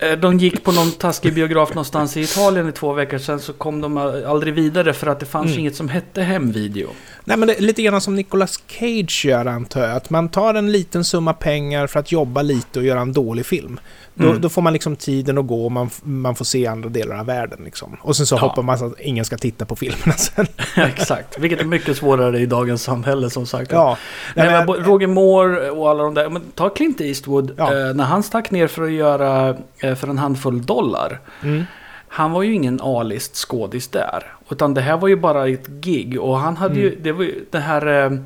Eh, 0.00 0.18
De 0.18 0.38
gick 0.38 0.64
på 0.64 0.72
någon 0.72 0.90
taskig 0.92 1.34
biograf 1.34 1.68
någonstans 1.68 2.16
i 2.16 2.20
Italien 2.20 2.68
i 2.68 2.72
två 2.72 2.92
veckor 2.92 3.18
sedan 3.18 3.40
så 3.40 3.52
kom 3.52 3.80
de 3.80 3.96
aldrig 4.26 4.54
vidare 4.54 4.92
för 4.92 5.06
att 5.06 5.20
det 5.20 5.26
fanns 5.26 5.46
Mm. 5.46 5.58
inget 5.60 5.76
som 5.76 5.88
hette 5.88 6.22
hemvideo. 6.22 6.88
Nej, 7.24 7.36
men 7.36 7.48
det 7.48 7.54
är 7.58 7.62
lite 7.62 7.82
grann 7.82 8.00
som 8.00 8.16
Nicolas 8.16 8.62
Cage 8.66 9.24
gör 9.24 9.46
antar 9.46 9.80
jag. 9.80 9.96
Att 9.96 10.10
man 10.10 10.28
tar 10.28 10.54
en 10.54 10.72
liten 10.72 11.04
summa 11.04 11.32
pengar 11.32 11.86
för 11.86 12.00
att 12.00 12.12
jobba 12.12 12.42
lite 12.42 12.78
och 12.78 12.84
göra 12.84 13.00
en 13.00 13.12
dålig 13.12 13.46
film. 13.46 13.80
Då, 14.14 14.28
Mm. 14.28 14.40
då 14.40 14.48
får 14.48 14.62
man 14.62 14.72
liksom 14.72 14.96
tiden 14.96 15.38
att 15.38 15.46
gå 15.46 15.64
och 15.64 15.72
man, 15.72 15.90
man 16.02 16.34
får 16.34 16.44
se 16.44 16.66
andra 16.66 16.88
delar 16.88 17.16
av 17.18 17.26
världen. 17.26 17.60
Liksom. 17.64 17.96
Och 18.00 18.16
sen 18.16 18.26
så 18.26 18.34
Ja. 18.34 18.38
hoppas 18.40 18.64
man 18.80 18.90
att 18.92 19.00
ingen 19.00 19.24
ska 19.24 19.36
titta 19.36 19.64
på 19.64 19.76
filmerna 19.76 20.12
sen. 20.12 20.46
Exakt, 20.76 21.38
vilket 21.38 21.60
är 21.60 21.64
mycket 21.64 21.96
svårare 21.96 22.38
i 22.40 22.46
dagens 22.46 22.82
samhälle 22.82 23.30
som 23.30 23.46
sagt. 23.46 23.72
Ja. 23.72 23.98
Nej, 24.36 24.46
men, 24.50 24.66
men- 24.66 24.84
Roger 24.84 25.06
Moore 25.06 25.70
och 25.70 25.90
alla 25.90 26.02
de 26.02 26.14
där. 26.14 26.28
Men 26.30 26.42
ta 26.54 26.68
Clint 26.68 27.00
Eastwood. 27.00 27.54
Ja. 27.56 27.64
Eh, 27.88 27.94
när 27.94 28.04
han 28.04 28.22
stack 28.22 28.50
ner 28.50 28.66
för 28.66 28.82
att 28.82 28.92
göra 28.92 29.56
eh, 29.82 29.94
för 29.94 30.08
en 30.08 30.18
handfull 30.18 30.62
dollar. 30.66 31.20
Mm. 31.42 31.64
Han 32.08 32.32
var 32.32 32.42
ju 32.42 32.54
ingen 32.54 32.80
A-list 32.82 33.36
skådis 33.36 33.88
där. 33.88 34.24
Utan 34.50 34.74
det 34.74 34.80
här 34.80 34.96
var 34.96 35.08
ju 35.08 35.16
bara 35.16 35.48
ett 35.48 35.66
gig. 35.66 36.20
Och 36.20 36.38
han 36.38 36.56
hade 36.56 36.74
Mm. 36.74 36.84
ju, 36.84 36.98
det 37.02 37.12
var 37.12 37.24
ju 37.24 37.44
det 37.50 37.58
här 37.58 38.04
eh, 38.04 38.18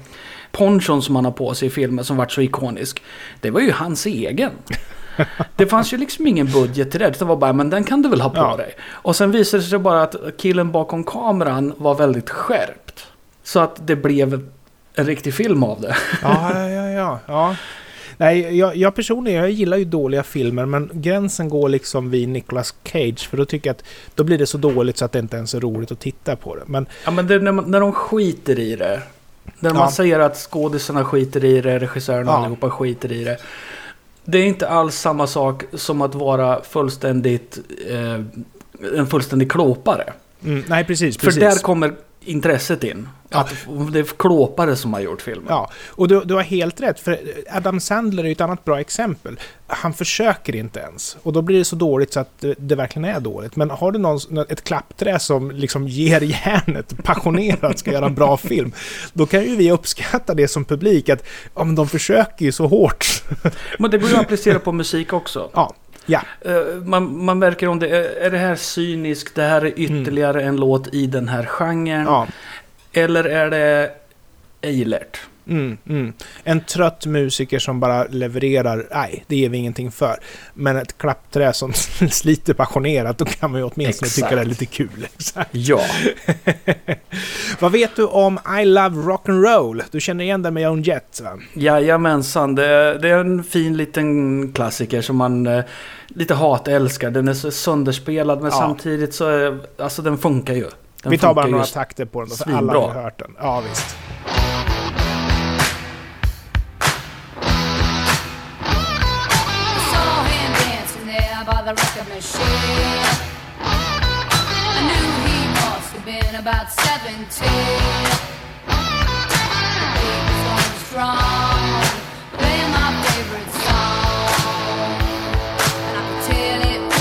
ponchon 0.53 1.03
som 1.03 1.17
han 1.17 1.25
har 1.25 1.33
på 1.33 1.55
sig 1.55 1.69
i 1.69 1.71
filmen 1.71 2.05
som 2.05 2.17
vart 2.17 2.33
så 2.33 2.41
ikonisk. 2.43 3.03
Det 3.41 3.51
var 3.51 3.61
ju 3.61 3.73
hans 3.73 4.07
egen. 4.07 4.51
Det 5.57 5.67
fanns 5.67 5.93
ju 5.93 5.97
liksom 5.97 6.27
ingen 6.27 6.47
budget 6.47 6.91
till 6.91 7.01
det. 7.01 7.19
Det 7.19 7.25
var 7.25 7.37
bara, 7.37 7.53
men 7.53 7.71
den 7.71 7.85
kan 7.85 8.03
du 8.03 8.09
väl 8.09 8.21
ha 8.21 8.31
på 8.31 8.37
Ja. 8.37 8.57
dig. 8.57 8.75
Och 8.91 9.17
sen 9.17 9.31
visade 9.31 9.63
det 9.63 9.69
sig 9.69 9.79
bara 9.79 10.03
att 10.03 10.17
killen 10.39 10.73
bakom 10.73 11.05
kameran 11.05 11.73
var 11.77 11.95
väldigt 11.95 12.31
skärpt. 12.31 13.07
Så 13.43 13.61
att 13.61 13.87
det 13.87 13.97
blev 13.97 14.47
en 14.95 15.07
riktig 15.07 15.35
film 15.35 15.63
av 15.63 15.81
det. 15.81 15.97
Ja, 16.23 16.69
ja, 16.69 16.89
ja, 16.91 17.19
ja. 17.27 17.57
Nej, 18.19 18.59
jag, 18.59 18.77
jag 18.77 18.95
personligen 18.95 19.41
jag 19.41 19.51
gillar 19.51 19.77
ju 19.77 19.85
dåliga 19.85 20.23
filmer, 20.23 20.67
men 20.67 20.91
gränsen 20.93 21.49
går 21.49 21.69
liksom 21.69 22.11
vid 22.11 22.29
Nicolas 22.29 22.75
Cage, 22.85 23.29
för 23.31 23.37
då 23.37 23.45
tycker 23.45 23.69
jag 23.71 23.75
att 23.75 23.83
då 24.15 24.25
blir 24.25 24.39
det 24.39 24.47
så 24.47 24.59
dåligt 24.59 24.97
så 24.99 25.05
att 25.05 25.13
det 25.13 25.19
inte 25.19 25.37
ens 25.37 25.55
är 25.55 25.61
roligt 25.61 25.93
att 25.93 26.01
titta 26.01 26.37
på 26.37 26.57
det. 26.57 26.63
Men 26.67 26.87
Ja 27.05 27.11
men 27.11 27.27
det, 27.27 27.39
när, 27.39 27.53
man, 27.53 27.71
när 27.71 27.81
de 27.81 27.93
skiter 27.93 28.59
i 28.59 28.77
det. 28.77 29.03
När 29.59 29.71
man 29.73 29.83
Ja. 29.83 29.91
säger 29.91 30.21
att 30.21 30.37
skådisarna 30.37 31.05
skiter 31.05 31.45
i 31.45 31.61
det, 31.61 31.79
regissörerna 31.79 32.31
Ja. 32.33 32.37
allihopa 32.39 32.71
skiter 32.71 33.13
i 33.13 33.25
det. 33.25 33.37
Det 34.27 34.39
är 34.39 34.47
inte 34.47 34.69
alls 34.69 34.95
samma 34.97 35.27
sak 35.27 35.65
som 35.73 36.03
att 36.03 36.15
vara 36.15 36.63
fullständigt 36.63 37.59
eh, 37.91 38.21
en 38.99 39.07
fullständig 39.07 39.51
klåpare. 39.53 40.13
mm, 40.45 40.65
nej, 40.69 40.85
precis, 40.85 41.19
För 41.19 41.27
precis. 41.27 41.41
där 41.41 41.57
kommer 41.63 41.95
intresset 42.27 42.85
in. 42.85 43.09
Att 43.31 43.55
det 43.93 43.99
är 43.99 44.17
klåpare 44.17 44.77
som 44.77 44.93
har 44.93 45.01
gjort 45.01 45.23
filmen. 45.23 45.47
Ja, 45.49 45.71
och 45.89 46.09
du, 46.09 46.21
du 46.25 46.35
har 46.35 46.43
helt 46.43 46.81
rätt, 46.81 47.01
för 47.01 47.19
Adam 47.51 47.81
Sandler 47.81 48.23
är 48.23 48.27
ju 48.27 48.33
ett 48.33 48.41
annat 48.41 48.65
bra 48.65 48.81
exempel. 48.81 49.41
Han 49.67 49.93
försöker 49.93 50.57
inte 50.57 50.81
ens, 50.81 51.17
och 51.23 51.33
då 51.33 51.43
blir 51.43 51.59
det 51.59 51.65
så 51.65 51.77
dåligt 51.77 52.13
så 52.13 52.21
att 52.21 52.41
det, 52.41 52.55
det 52.59 52.75
verkligen 52.75 53.05
är 53.05 53.21
dåligt. 53.21 53.57
Men 53.57 53.71
har 53.71 53.93
du 53.93 53.99
någon, 53.99 54.39
ett 54.49 54.65
klappträ 54.65 55.19
som 55.19 55.51
liksom 55.51 55.89
ger 55.89 56.21
järnet, 56.21 57.05
passionerat, 57.05 57.79
ska 57.79 57.93
göra 57.93 58.07
en 58.07 58.15
bra 58.15 58.37
film, 58.37 58.73
då 59.13 59.27
kan 59.27 59.45
ju 59.45 59.57
vi 59.57 59.73
uppskatta 59.73 60.35
det 60.35 60.49
som 60.49 60.65
publik, 60.65 61.09
att 61.09 61.27
ja, 61.55 61.65
men 61.65 61.75
de 61.75 61.89
försöker 61.89 62.45
ju 62.45 62.53
så 62.53 62.67
hårt. 62.67 63.23
Men 63.79 63.91
det 63.91 63.99
går 63.99 64.09
ju 64.09 64.15
att 64.15 64.21
applicera 64.21 64.59
på 64.59 64.73
musik 64.73 65.13
också. 65.13 65.51
ja, 65.55 65.75
ja, 66.07 66.21
Eh, 66.41 66.53
Man, 66.85 67.25
man 67.25 67.39
märker 67.39 67.69
om 67.69 67.79
det 67.79 67.89
är, 67.89 68.27
är 68.27 68.31
det 68.31 68.39
här 68.39 68.55
cyniskt, 68.57 69.35
det 69.35 69.43
här 69.43 69.63
är 69.65 69.73
ytterligare 69.79 70.43
en 70.43 70.57
låt 70.57 70.95
i 70.95 71.07
den 71.07 71.29
här 71.29 71.45
genren. 71.45 72.05
ja. 72.05 72.27
Eller 72.93 73.25
är 73.25 73.51
det 73.51 73.91
Eilert? 74.61 75.21
Mm, 75.49 75.79
mm. 75.89 76.13
En 76.45 76.61
trött 76.61 77.07
musiker 77.07 77.59
som 77.59 77.81
bara 77.81 78.05
levererar, 78.05 78.87
nej, 78.91 79.25
det 79.27 79.37
ger 79.37 79.49
vi 79.49 79.59
ingenting 79.59 79.91
för. 79.91 80.17
Men 80.55 80.77
ett 80.77 80.99
klappträ 80.99 81.53
som 81.53 81.73
sliter 82.11 82.55
passionerat, 82.55 83.19
då 83.19 83.25
kan 83.25 83.51
man 83.51 83.61
ju 83.61 83.65
åtminstone 83.67 83.89
Exakt. 84.07 84.15
tycka 84.15 84.35
det 84.35 84.41
är 84.41 84.45
lite 84.45 84.67
kul. 84.67 85.09
Exakt. 85.17 85.51
Ja. 85.53 85.81
Vad 87.61 87.73
vet 87.73 87.97
du 87.97 88.05
om 88.07 88.39
I 88.61 88.65
Love 88.65 88.97
Rock'n'Roll? 89.03 89.83
Du 89.91 90.01
känner 90.01 90.25
igen 90.25 90.43
den 90.43 90.55
med 90.55 90.63
Joan 90.63 90.83
Jett, 90.83 91.21
va? 91.25 91.31
Jajamensan, 91.55 92.55
det, 92.55 92.99
det 92.99 93.09
är 93.09 93.19
en 93.19 93.45
fin 93.45 93.77
liten 93.77 94.53
klassiker 94.53 95.03
som 95.03 95.17
man 95.17 95.47
eh, 95.47 95.65
lite 96.09 96.35
hatälskar. 96.35 97.11
Den 97.11 97.29
är 97.29 97.35
så 97.35 97.51
sönderspelad 97.51 98.43
men 98.43 98.51
Ja. 98.51 98.59
samtidigt 98.59 99.15
så 99.15 99.27
är, 99.29 99.59
alltså 99.79 100.03
den 100.03 100.19
funkar 100.19 100.55
ju. 100.55 100.67
Den 101.03 101.11
Vi 101.11 101.19
tar 101.19 101.35
bara 101.35 101.47
några 101.47 101.65
takter 101.65 102.05
på 102.05 102.21
den 102.21 102.29
då, 102.29 102.37
för 102.37 102.45
alla 102.45 102.59
svinbra. 102.59 102.81
har 102.81 103.03
hört 103.03 103.19
den. 103.19 103.31
Ja, 103.39 103.63
visst. 103.69 103.97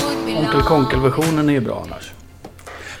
Would 0.02 0.26
be 0.26 0.32
Onkel 0.32 0.52
long. 0.52 0.62
Konkel-versionen 0.62 1.48
är 1.48 1.52
ju 1.52 1.60
bra 1.60 1.82
annars. 1.86 2.12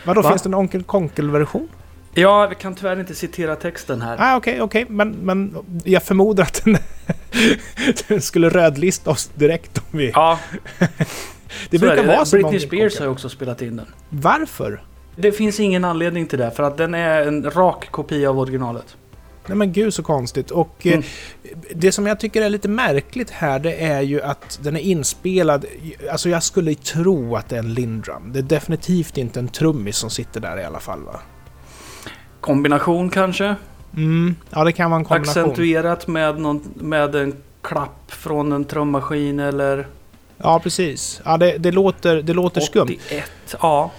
Vadå, 0.04 0.22
Va? 0.22 0.30
finns 0.30 0.42
det 0.42 0.48
en 0.48 0.54
Onkel 0.54 0.82
Konkel-version? 0.82 1.68
Ja, 2.14 2.46
vi 2.46 2.54
kan 2.54 2.74
tyvärr 2.74 3.00
inte 3.00 3.14
citera 3.14 3.56
texten 3.56 4.02
här. 4.02 4.16
Ah, 4.20 4.36
okej, 4.36 4.60
okej, 4.60 4.86
men, 4.88 5.10
men 5.10 5.56
jag 5.84 6.02
förmodar 6.02 6.44
att 6.44 6.64
den, 6.64 6.78
den 8.08 8.22
skulle 8.22 8.48
rödlista 8.48 9.10
oss 9.10 9.30
direkt 9.34 9.78
om 9.78 9.98
vi... 9.98 10.10
Ja, 10.10 10.38
det 11.70 11.78
så 11.78 11.84
är 11.84 11.88
brukar 11.88 12.06
vara 12.06 12.24
så 12.24 12.36
Britney 12.36 12.60
Spears 12.60 12.98
har 12.98 13.06
ju 13.06 13.12
också 13.12 13.28
spelat 13.28 13.62
in 13.62 13.76
den. 13.76 13.86
Varför? 14.08 14.82
Det 15.16 15.32
finns 15.32 15.60
ingen 15.60 15.84
anledning 15.84 16.26
till 16.26 16.38
det, 16.38 16.50
för 16.50 16.62
att 16.62 16.76
den 16.76 16.94
är 16.94 17.22
en 17.26 17.50
rak 17.50 17.88
kopia 17.90 18.30
av 18.30 18.38
originalet. 18.38 18.96
Nej 19.48 19.58
men 19.58 19.72
gud 19.72 19.94
så 19.94 20.02
konstigt. 20.02 20.50
Och 20.50 20.86
eh, 20.86 20.92
Mm. 20.92 21.04
det 21.74 21.92
som 21.92 22.06
jag 22.06 22.20
tycker 22.20 22.42
är 22.42 22.48
lite 22.50 22.68
märkligt 22.68 23.30
här 23.30 23.58
det 23.58 23.84
är 23.84 24.00
ju 24.00 24.22
att 24.22 24.58
den 24.62 24.76
är 24.76 24.80
inspelad, 24.80 25.64
alltså 26.12 26.28
jag 26.28 26.42
skulle 26.42 26.74
tro 26.74 27.36
att 27.36 27.48
det 27.48 27.54
är 27.56 27.58
en 27.60 27.74
Lindrum. 27.74 28.32
Det 28.32 28.38
är 28.38 28.42
definitivt 28.42 29.18
inte 29.18 29.38
en 29.40 29.48
trummis 29.48 29.96
som 29.96 30.10
sitter 30.10 30.40
där 30.40 30.58
i 30.60 30.64
alla 30.64 30.80
fall 30.80 31.02
va? 31.02 31.20
Kombination 32.40 33.10
kanske? 33.10 33.54
Mm, 33.96 34.36
ja 34.50 34.64
det 34.64 34.72
kan 34.72 34.90
vara 34.90 34.98
en 35.00 35.04
kombination. 35.04 35.42
Accentuerat 35.42 36.06
med, 36.06 36.40
någon, 36.40 36.62
med 36.74 37.14
en 37.14 37.34
klapp 37.62 38.10
från 38.10 38.52
en 38.52 38.64
trummaskin 38.64 39.40
eller... 39.40 39.86
Ja 40.38 40.60
precis. 40.62 41.20
Ja 41.24 41.36
det, 41.36 41.58
det, 41.58 41.70
låter, 41.72 42.22
det 42.22 42.32
låter 42.32 42.60
skumt. 42.60 42.88
81. 43.06 43.24
Ja. 43.60 43.90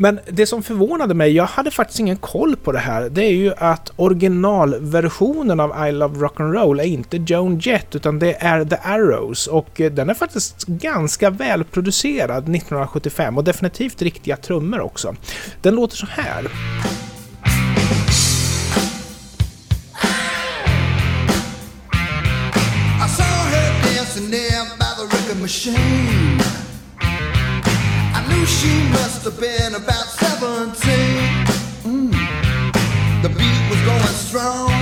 Men 0.00 0.20
det 0.30 0.46
som 0.46 0.62
förvånade 0.62 1.14
mig, 1.14 1.32
jag 1.32 1.46
hade 1.46 1.70
faktiskt 1.70 2.00
ingen 2.00 2.16
koll 2.16 2.56
på 2.56 2.72
det 2.72 2.78
här, 2.78 3.08
det 3.08 3.24
är 3.24 3.32
ju 3.32 3.52
att 3.56 3.92
originalversionen 3.96 5.60
av 5.60 5.88
I 5.88 5.92
Love 5.92 6.18
Rock'n'Roll 6.18 6.80
är 6.80 6.84
inte 6.84 7.16
Joan 7.16 7.58
Jett 7.58 7.96
utan 7.96 8.18
det 8.18 8.34
är 8.34 8.64
The 8.64 8.76
Arrows 8.82 9.46
och 9.46 9.80
eh, 9.80 9.92
den 9.92 10.10
är 10.10 10.14
faktiskt 10.14 10.66
ganska 10.66 11.30
välproducerad 11.30 12.38
1975 12.38 13.36
och 13.36 13.44
definitivt 13.44 14.02
riktiga 14.02 14.36
trummor 14.36 14.80
också. 14.80 15.14
Den 15.62 15.74
låter 15.74 15.96
så 15.96 16.06
här. 16.06 16.44
I 23.04 23.08
saw 23.08 23.50
her 23.50 23.96
dancing 23.96 24.30
there 24.30 24.64
by 24.78 24.94
the 24.96 25.16
record 25.16 25.42
machine. 25.42 26.29
She 28.60 28.88
must 28.90 29.24
have 29.24 29.40
been 29.40 29.74
about 29.74 30.06
17. 30.20 30.74
Mm. 31.84 32.12
The 33.22 33.28
beat 33.28 33.70
was 33.70 33.80
going 33.86 34.14
strong, 34.28 34.72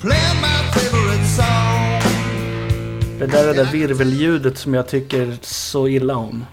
playing 0.00 0.40
my 0.40 0.58
favorite 0.72 1.26
song. 1.26 2.02
Det 3.18 3.26
där 3.26 3.48
är 3.48 3.54
det 3.54 3.64
där 3.64 3.72
virvelljudet 3.72 4.58
som 4.58 4.74
jag 4.74 4.88
tycker 4.88 5.36
så 5.42 5.88
illa 5.88 6.16
om. 6.16 6.44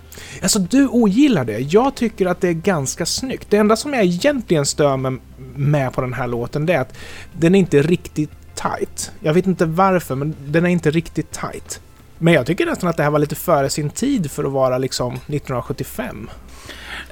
Alltså 0.42 0.60
du 0.60 0.88
ogillar 0.88 1.46
det. 1.46 1.60
Jag 1.60 1.96
tycker 1.96 2.26
att 2.26 2.42
det 2.42 2.48
är 2.48 2.54
ganska 2.54 3.06
snyggt. 3.06 3.48
Det 3.50 3.58
enda 3.58 3.76
som 3.76 3.94
jag 3.94 4.04
egentligen 4.04 4.66
stör 4.66 4.98
mig 4.98 5.18
med 5.56 5.94
på 5.94 6.02
den 6.02 6.14
här 6.14 6.28
låten 6.28 6.66
det 6.66 6.74
är 6.74 6.82
att 6.82 6.98
den 7.34 7.56
är 7.56 7.60
inte 7.60 7.82
riktigt 7.82 8.32
tight. 8.56 9.12
Jag 9.20 9.34
vet 9.34 9.48
inte 9.48 9.66
varför, 9.66 10.16
men 10.16 10.36
den 10.48 10.66
är 10.66 10.70
inte 10.70 10.92
riktigt 10.92 11.32
tight. 11.32 11.82
Men 12.26 12.34
jag 12.34 12.46
tycker 12.46 12.66
nästan 12.66 12.90
att 12.90 12.98
det 12.98 13.04
här 13.04 13.10
var 13.10 13.20
lite 13.20 13.36
före 13.36 13.70
sin 13.70 13.90
tid 13.90 14.32
för 14.32 14.44
att 14.44 14.52
vara 14.52 14.78
liksom 14.78 15.14
1975. 15.14 16.30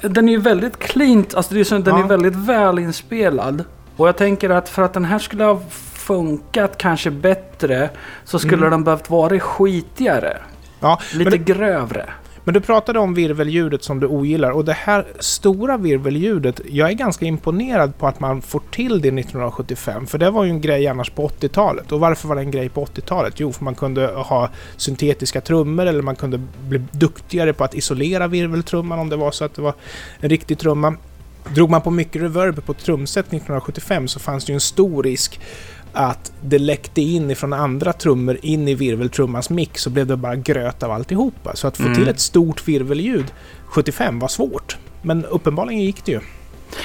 Den 0.01 0.29
är 0.29 0.33
ju 0.33 0.39
väldigt 0.39 0.79
cleant, 0.79 1.33
alltså 1.35 1.53
det 1.53 1.59
är 1.59 1.63
så, 1.63 1.77
den 1.77 1.97
Ja. 1.97 2.03
är 2.03 2.07
väldigt 2.07 2.35
välinspelad. 2.35 3.63
Och 3.95 4.07
jag 4.07 4.17
tänker 4.17 4.49
att 4.49 4.69
för 4.69 4.81
att 4.81 4.93
den 4.93 5.05
här 5.05 5.19
skulle 5.19 5.43
ha 5.43 5.61
funkat 5.93 6.77
kanske 6.77 7.11
bättre 7.11 7.89
så 8.25 8.39
skulle 8.39 8.57
Mm. 8.57 8.71
den 8.71 8.83
behövt 8.83 9.09
vara 9.09 9.39
skitigare. 9.39 10.37
Ja, 10.79 10.99
Lite 11.13 11.29
du, 11.29 11.37
grövre 11.37 12.09
men 12.43 12.53
du 12.53 12.61
pratade 12.61 12.99
om 12.99 13.13
virvelljudet 13.13 13.83
som 13.83 13.99
du 13.99 14.07
ogillar 14.07 14.51
och 14.51 14.65
det 14.65 14.73
här 14.73 15.07
stora 15.19 15.77
virvelljudet, 15.77 16.61
jag 16.69 16.89
är 16.89 16.93
ganska 16.93 17.25
imponerad 17.25 17.97
på 17.97 18.07
att 18.07 18.19
man 18.19 18.41
får 18.41 18.61
till 18.71 19.01
det 19.01 19.07
1975 19.07 20.07
för 20.07 20.17
det 20.17 20.29
var 20.29 20.43
ju 20.43 20.49
en 20.49 20.61
grej 20.61 20.87
annars 20.87 21.09
på 21.09 21.27
80-talet. 21.27 21.91
Och 21.91 21.99
varför 21.99 22.27
var 22.27 22.35
det 22.35 22.41
en 22.41 22.51
grej 22.51 22.69
på 22.69 22.85
80-talet? 22.85 23.33
Jo, 23.37 23.51
för 23.51 23.63
man 23.63 23.75
kunde 23.75 24.07
ha 24.07 24.49
syntetiska 24.77 25.41
trummor 25.41 25.85
eller 25.85 26.01
man 26.01 26.15
kunde 26.15 26.41
bli 26.67 26.81
duktigare 26.91 27.53
på 27.53 27.63
att 27.63 27.75
isolera 27.75 28.27
virveltrumman 28.27 28.99
om 28.99 29.09
det 29.09 29.15
var 29.15 29.31
så 29.31 29.45
att 29.45 29.55
det 29.55 29.61
var 29.61 29.73
en 30.19 30.29
riktig 30.29 30.59
trumma. 30.59 30.95
Drog 31.55 31.69
man 31.69 31.81
på 31.81 31.91
mycket 31.91 32.21
reverb 32.21 32.65
på 32.65 32.71
ett 32.71 32.77
trumset 32.77 33.25
1975 33.25 34.07
så 34.07 34.19
fanns 34.19 34.45
det 34.45 34.51
ju 34.51 34.53
en 34.53 34.61
stor 34.61 35.03
risk 35.03 35.39
att 35.93 36.31
det 36.41 36.59
läckte 36.59 37.01
in 37.01 37.31
ifrån 37.31 37.53
andra 37.53 37.93
trummor 37.93 38.37
in 38.41 38.67
i 38.67 38.75
virveltrummans 38.75 39.49
mick 39.49 39.77
så 39.77 39.89
blev 39.89 40.07
det 40.07 40.15
bara 40.17 40.35
gröt 40.35 40.83
av 40.83 40.91
alltihopa. 40.91 41.55
Så 41.55 41.67
att 41.67 41.77
få 41.77 41.83
Mm. 41.83 41.95
till 41.95 42.07
ett 42.07 42.19
stort 42.19 42.67
virvelljud 42.67 43.25
75 43.65 44.19
var 44.19 44.27
svårt. 44.27 44.77
Men 45.01 45.25
uppenbarligen 45.25 45.81
gick 45.81 46.05
det 46.05 46.11
ju. 46.11 46.19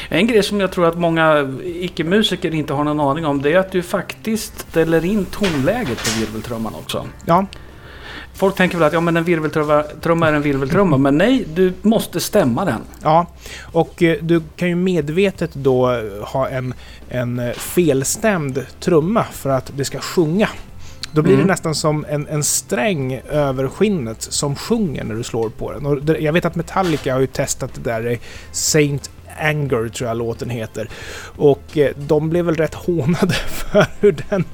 En 0.09 0.27
grej 0.27 0.43
som 0.43 0.61
jag 0.61 0.73
tror 0.73 0.87
att 0.87 0.99
många 0.99 1.55
icke-musiker 1.65 2.55
inte 2.55 2.73
har 2.73 2.85
någon 2.85 3.01
aning 3.01 3.27
om 3.27 3.43
det 3.43 3.53
är 3.53 3.59
att 3.59 3.73
du 3.73 3.83
faktiskt 3.83 4.59
ställer 4.71 5.05
in 5.05 5.25
tonläget 5.25 5.99
på 5.99 6.21
virveltrumman 6.21 6.75
också. 6.75 7.07
Ja, 7.27 7.47
Folk 8.39 8.57
tänker 8.57 8.79
väl 8.79 8.87
att 8.87 8.93
ja, 8.93 9.01
men 9.01 9.17
en 9.17 9.25
virveltrumma 9.25 9.83
trumma 10.03 10.29
är 10.29 10.33
en 10.33 10.43
virveltrumma, 10.43 10.97
men 10.99 11.19
nej, 11.19 11.45
du 11.55 11.73
måste 11.83 12.21
stämma 12.21 12.65
den. 12.65 12.81
ja. 13.03 13.27
Och 13.73 14.03
eh, 14.03 14.17
du 14.21 14.43
kan 14.57 14.69
ju 14.69 14.75
medvetet 14.75 15.55
då 15.55 15.87
ha 16.23 16.49
en, 16.49 16.75
en 17.09 17.53
felstämd 17.57 18.67
trumma 18.81 19.25
för 19.33 19.51
att 19.51 19.73
det 19.77 19.85
ska 19.85 19.99
sjunga. 19.99 20.49
Då 21.13 21.23
blir 21.23 21.35
Mm. 21.35 21.47
det 21.47 21.53
nästan 21.53 21.75
som 21.75 22.05
en, 22.09 22.27
en 22.27 22.45
sträng 22.45 23.21
över 23.31 23.69
skinnet 23.69 24.23
som 24.23 24.57
sjunger 24.57 25.05
när 25.05 25.15
du 25.15 25.23
slår 25.23 25.49
på 25.49 25.73
den. 25.73 25.87
Och 25.87 25.99
jag 26.21 26.33
vet 26.33 26.45
att 26.45 26.55
Metallica 26.55 27.13
har 27.13 27.21
ju 27.21 27.27
testat 27.27 27.71
det 27.75 27.91
där 27.91 28.11
i 28.13 28.21
Saint 28.53 29.11
Anger 29.41 29.89
tror 29.89 30.09
jag 30.09 30.17
låten 30.17 30.51
heter. 30.51 30.89
Och 31.37 31.79
eh, 31.79 31.91
de 31.97 32.31
blev 32.31 32.45
väl 32.45 32.55
rätt 32.57 32.75
hånade 32.75 33.35
för 33.49 33.87
hur 34.01 34.17
den 34.31 34.45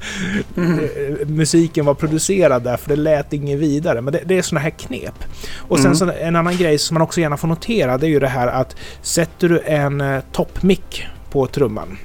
eh, 0.57 1.27
musiken 1.27 1.85
var 1.85 1.93
producerad 1.93 2.63
där, 2.63 2.77
för 2.77 2.89
det 2.89 2.95
lät 2.95 3.33
inget 3.33 3.59
vidare. 3.59 4.01
Men 4.01 4.13
det, 4.13 4.21
det 4.25 4.37
är 4.37 4.41
såna 4.41 4.61
här 4.61 4.69
knep. 4.69 5.23
Och 5.57 5.77
sen 5.79 5.85
Mm. 5.85 5.95
så 5.97 6.11
en 6.11 6.35
annan 6.35 6.57
grej 6.57 6.77
som 6.77 6.93
man 6.95 7.01
också 7.01 7.21
gärna 7.21 7.37
får 7.37 7.47
notera, 7.47 7.97
det 7.97 8.07
är 8.07 8.09
ju 8.09 8.19
det 8.19 8.27
här 8.27 8.47
att 8.47 8.75
sätter 9.01 9.49
du 9.49 9.59
en 9.59 10.01
eh, 10.01 10.23
toppmick 10.31 11.05
på 11.31 11.47
trumman 11.47 11.97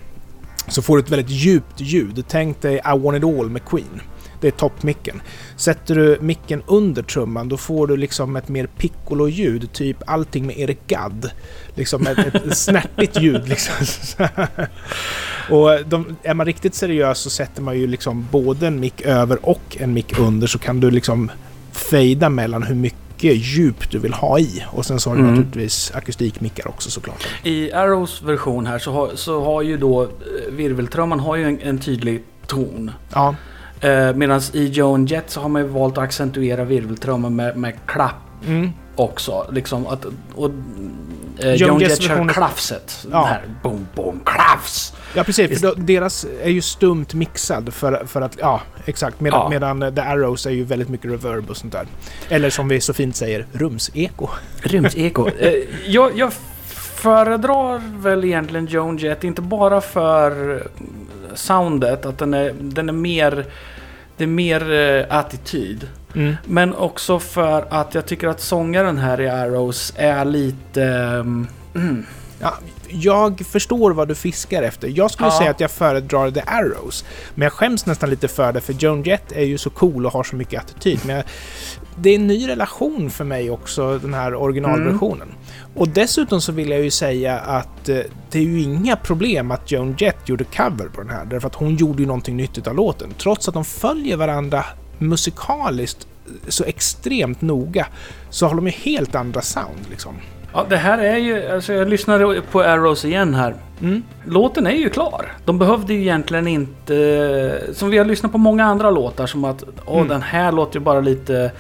så 0.69 0.83
får 0.83 0.97
du 0.97 1.03
ett 1.03 1.11
väldigt 1.11 1.31
djupt 1.31 1.81
ljud. 1.81 2.25
Tänk 2.29 2.63
dig 2.63 2.75
I 2.77 2.99
want 2.99 3.19
it 3.19 3.25
all 3.25 3.51
med 3.51 3.65
Queen. 3.65 4.01
Det 4.41 4.47
är 4.47 4.51
toppmicken. 4.53 5.23
Sätter 5.57 5.95
du 5.95 6.19
micken 6.21 6.63
under 6.67 7.03
trumman 7.03 7.49
då 7.49 7.57
får 7.57 7.87
du 7.87 7.97
liksom 7.97 8.37
ett 8.37 8.49
mer 8.49 8.67
piccolo-ljud, 8.67 9.73
typ 9.73 9.97
allting 10.07 10.47
med 10.47 10.59
Eric 10.59 10.79
Gadd. 10.87 11.31
Liksom 11.75 12.07
ett, 12.07 12.19
ett 12.19 12.57
snärtigt 12.59 13.21
ljud 13.21 13.49
liksom. 13.49 13.75
Och 15.51 15.71
de, 15.87 16.17
är 16.23 16.35
man 16.35 16.47
riktigt 16.47 16.75
seriös 16.75 17.19
så 17.19 17.31
sätter 17.31 17.63
man 17.63 17.79
ju 17.79 17.87
liksom 17.87 18.29
både 18.31 18.67
en 18.67 18.81
mick 18.81 19.01
över 19.01 19.47
och 19.47 19.77
en 19.81 19.93
mick 19.95 20.19
under 20.19 20.47
så 20.47 20.59
kan 20.59 20.81
du 20.81 20.91
liksom 20.91 21.31
fejda 21.73 22.29
mellan 22.29 22.63
hur 22.63 22.75
mycket 22.75 23.01
djup 23.37 23.91
du 23.91 23.99
vill 23.99 24.13
ha 24.15 24.39
i. 24.39 24.65
Och 24.71 24.87
sen 24.87 25.01
så 25.01 25.11
har 25.11 25.17
du 25.17 25.23
Mm. 25.23 25.35
naturligtvis 25.35 25.93
akustikmickar 25.95 26.69
också 26.69 26.91
såklart. 26.91 27.27
I 27.45 27.73
Arrows 27.73 28.23
version 28.23 28.67
här 28.67 28.79
så 28.79 28.93
har, 28.93 29.11
så 29.15 29.45
har 29.45 29.63
ju 29.63 29.77
då 29.77 30.03
eh, 30.03 30.09
virveltrumman 30.53 31.21
har 31.21 31.37
ju 31.37 31.45
en, 31.45 31.61
en 31.61 31.79
tydlig 31.79 32.23
ton. 32.47 32.91
Ja, 33.15 33.35
Eh, 33.81 34.15
Medan 34.15 34.41
i 34.53 34.67
Joan 34.67 35.07
Jett 35.07 35.31
så 35.31 35.41
har 35.41 35.49
man 35.49 35.63
ju 35.63 35.69
valt 35.69 35.99
att 35.99 36.05
accentuera 36.05 36.65
virveltrumman 36.65 37.37
med, 37.37 37.57
med 37.57 37.75
klapp 37.87 38.15
mm. 38.47 38.71
också. 38.97 39.47
Liksom 39.53 39.87
att, 39.87 40.07
och, 40.35 40.51
eh, 41.39 41.55
Joan 41.55 41.81
Jett 41.81 42.03
kör 42.03 42.29
klafset. 42.29 43.07
Ja. 43.11 43.19
Den 43.19 43.27
här 43.27 43.43
boom, 43.63 43.87
boom, 43.95 44.21
klafs. 44.25 44.95
ja 45.15 45.25
precis. 45.25 45.61
För 45.61 45.75
deras 45.77 46.27
är 46.43 46.51
ju 46.51 46.63
stumt 46.63 47.07
mixad 47.15 47.75
för, 47.75 48.05
för 48.07 48.21
att... 48.21 48.37
Ja, 48.41 48.61
exakt. 48.85 49.21
Medan, 49.21 49.41
Ja. 49.41 49.49
medan 49.49 49.95
The 49.95 50.01
Arrows 50.01 50.47
är 50.47 50.51
ju 50.51 50.65
väldigt 50.65 50.89
mycket 50.89 51.11
reverb 51.11 51.51
och 51.51 51.57
sånt 51.57 51.73
där. 51.73 51.87
Eller 52.29 52.51
som 52.51 52.69
vi 52.69 52.81
så 52.81 52.93
fint 52.93 53.17
säger, 53.17 53.47
rumseko. 53.53 54.29
Rymdseko. 54.63 55.29
eh, 55.39 55.53
jag, 55.87 56.19
jag 56.19 56.33
föredrar 56.95 57.83
väl 58.03 58.25
egentligen 58.25 58.67
Joan 58.67 58.97
Jett, 58.97 59.25
inte 59.25 59.43
bara 59.43 59.81
för 59.81 60.63
soundet, 61.35 62.07
att 62.07 62.19
den 62.19 62.35
är, 62.35 62.55
den 62.61 62.89
är 62.89 62.93
mer... 62.93 63.47
Det 64.17 64.25
är 64.25 64.29
mer 64.29 64.73
eh, 64.73 65.05
attityd. 65.19 65.89
Mm. 66.15 66.37
Men 66.45 66.75
också 66.75 67.19
för 67.19 67.67
att 67.71 67.95
jag 67.95 68.07
tycker 68.07 68.29
att 68.29 68.41
sångaren 68.41 68.99
här 68.99 69.21
i 69.21 69.29
Arrows 69.29 69.93
är 69.97 70.25
lite... 70.25 70.85
mm, 70.85 71.47
Ja, 72.41 72.55
jag 72.93 73.41
förstår 73.47 73.91
vad 73.91 74.09
du 74.09 74.15
fiskar 74.15 74.63
efter. 74.63 74.89
Jag 74.89 75.11
skulle 75.11 75.29
Ja. 75.29 75.39
säga 75.39 75.51
att 75.51 75.61
jag 75.61 75.71
föredrar 75.71 76.31
The 76.31 76.41
Arrows. 76.47 77.05
Men 77.35 77.43
jag 77.43 77.53
skäms 77.53 77.87
nästan 77.87 78.11
lite 78.11 78.29
för 78.29 78.53
det, 78.53 78.61
för 78.61 78.73
Joan 78.73 79.03
Jett 79.03 79.33
är 79.33 79.45
ju 79.45 79.59
så 79.59 79.71
cool 79.71 80.07
och 80.07 80.13
har 80.13 80.23
så 80.25 80.37
mycket 80.37 80.61
attityd. 80.65 81.01
Men 81.07 81.17
jag, 81.17 81.25
det 81.97 82.11
är 82.11 82.15
en 82.15 82.27
ny 82.27 82.49
relation 82.49 83.11
för 83.11 83.25
mig 83.25 83.51
också, 83.51 83.99
den 83.99 84.15
här 84.15 84.35
originalversionen. 84.35 85.29
Och 85.75 85.89
dessutom 85.89 86.41
så 86.41 86.53
vill 86.53 86.69
jag 86.71 86.81
ju 86.81 86.91
säga 86.91 87.39
att 87.39 87.89
eh, 87.89 87.99
det 88.31 88.39
är 88.39 88.43
ju 88.43 88.61
inga 88.63 88.97
problem 88.97 89.51
att 89.51 89.71
Joan 89.71 89.95
Jett 89.99 90.29
gjorde 90.29 90.45
cover 90.45 90.89
på 90.95 91.01
den 91.01 91.11
här, 91.11 91.25
därför 91.25 91.47
att 91.47 91.55
hon 91.55 91.77
gjorde 91.77 92.03
ju 92.03 92.07
någonting 92.07 92.37
nyttigt 92.37 92.67
av 92.67 92.75
låten. 92.75 93.15
Trots 93.19 93.49
att 93.49 93.55
de 93.55 93.65
följer 93.65 94.17
varandra 94.17 94.65
musikaliskt 94.99 96.07
så 96.49 96.65
extremt 96.65 97.41
noga, 97.43 97.87
så 98.31 98.47
har 98.47 98.55
de 98.55 98.67
ju 98.67 98.73
helt 98.73 99.15
andra 99.15 99.43
sound 99.43 99.81
liksom. 99.91 100.15
Ja, 100.53 100.67
det 100.69 100.77
här 100.77 100.99
är 100.99 101.17
ju... 101.17 101.47
Alltså 101.53 101.73
jag 101.73 101.89
lyssnade 101.89 102.41
på 102.51 102.63
Arrows 102.63 103.05
igen 103.05 103.35
här. 103.35 103.55
Mm. 103.83 104.03
Låten 104.27 104.67
är 104.67 104.71
ju 104.71 104.89
klar. 104.91 105.33
De 105.45 105.59
behövde 105.59 105.95
ju 105.95 106.01
egentligen 106.01 106.47
inte... 106.49 107.63
Som 107.73 107.91
vi 107.91 107.99
har 107.99 108.05
lyssnat 108.05 108.33
på 108.33 108.39
många 108.39 108.65
andra 108.65 108.91
låtar 108.91 109.27
som 109.27 109.45
att 109.45 109.65
åh, 109.87 109.97
Mm. 109.97 110.09
den 110.09 110.23
här 110.23 110.53
låter 110.53 110.79
ju 110.79 110.85
bara 110.85 111.01
lite... 111.01 111.53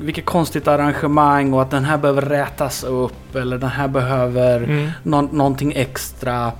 Vilket 0.00 0.24
konstigt 0.24 0.68
arrangemang 0.68 1.52
och 1.52 1.62
att 1.62 1.70
den 1.70 1.84
här 1.84 1.98
behöver 1.98 2.22
rätas 2.22 2.84
upp 2.84 3.34
eller 3.36 3.58
den 3.58 3.68
här 3.70 3.88
behöver 3.88 4.56
Mm. 4.56 4.90
nå- 5.02 5.28
någonting 5.32 5.72
extra. 5.76 6.52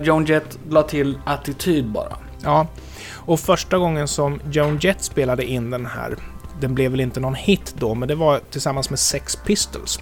Joan 0.00 0.24
Jett 0.24 0.58
la 0.68 0.82
till 0.82 1.18
attityd 1.24 1.86
bara. 1.86 2.12
Ja, 2.42 2.66
och 3.14 3.40
första 3.40 3.78
gången 3.78 4.08
som 4.08 4.40
Joan 4.50 4.78
Jett 4.80 5.02
spelade 5.02 5.44
in 5.44 5.70
den 5.70 5.86
här, 5.86 6.16
den 6.64 6.74
blev 6.74 6.90
väl 6.90 7.00
inte 7.00 7.20
någon 7.20 7.34
hit 7.34 7.74
då, 7.78 7.94
men 7.94 8.08
det 8.08 8.14
var 8.14 8.40
tillsammans 8.50 8.90
med 8.90 8.98
Sex 8.98 9.36
Pistols. 9.36 10.00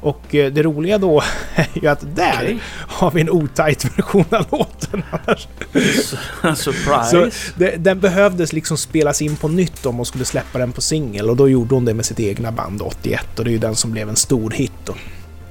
Och 0.00 0.34
eh, 0.34 0.52
det 0.52 0.62
roliga 0.62 0.98
då 0.98 1.22
är 1.54 1.68
ju 1.74 1.88
att 1.88 2.16
där 2.16 2.38
Okej. 2.42 2.58
har 2.88 3.10
vi 3.10 3.20
en 3.20 3.30
otajt 3.30 3.84
version 3.98 4.24
av 4.30 4.46
låten. 4.50 5.02
Annars. 5.10 5.48
Surprise! 6.58 7.10
Så 7.10 7.30
det, 7.54 7.76
den 7.76 8.00
behövdes 8.00 8.52
liksom 8.52 8.76
spelas 8.76 9.22
in 9.22 9.36
på 9.36 9.48
nytt 9.48 9.86
om 9.86 9.96
hon 9.96 10.06
skulle 10.06 10.24
släppa 10.24 10.58
den 10.58 10.72
på 10.72 10.80
singel 10.80 11.30
och 11.30 11.36
då 11.36 11.48
gjorde 11.48 11.74
hon 11.74 11.84
det 11.84 11.94
med 11.94 12.04
sitt 12.04 12.20
egna 12.20 12.52
band 12.52 12.82
81 12.82 13.38
och 13.38 13.44
det 13.44 13.50
är 13.50 13.52
ju 13.52 13.58
den 13.58 13.74
som 13.74 13.92
blev 13.92 14.08
en 14.08 14.16
stor 14.16 14.50
hit. 14.50 14.72
Då. 14.84 14.94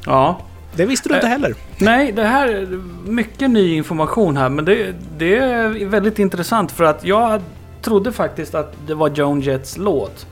Ja. 0.05 0.41
Det 0.75 0.85
visste 0.85 1.09
du 1.09 1.15
inte 1.15 1.27
Eh, 1.27 1.31
heller. 1.31 1.55
Nej, 1.77 2.11
det 2.11 2.23
här 2.23 2.47
är 2.47 2.81
mycket 3.09 3.49
ny 3.49 3.75
information 3.75 4.37
här, 4.37 4.49
men 4.49 4.65
det, 4.65 4.95
det 5.17 5.37
är 5.37 5.85
väldigt 5.85 6.19
intressant 6.19 6.71
för 6.71 6.83
att 6.83 7.05
jag 7.05 7.41
trodde 7.81 8.11
faktiskt 8.11 8.55
att 8.55 8.73
det 8.87 8.95
var 8.95 9.09
Joan 9.09 9.41
Jetts 9.41 9.77
låt. 9.77 10.27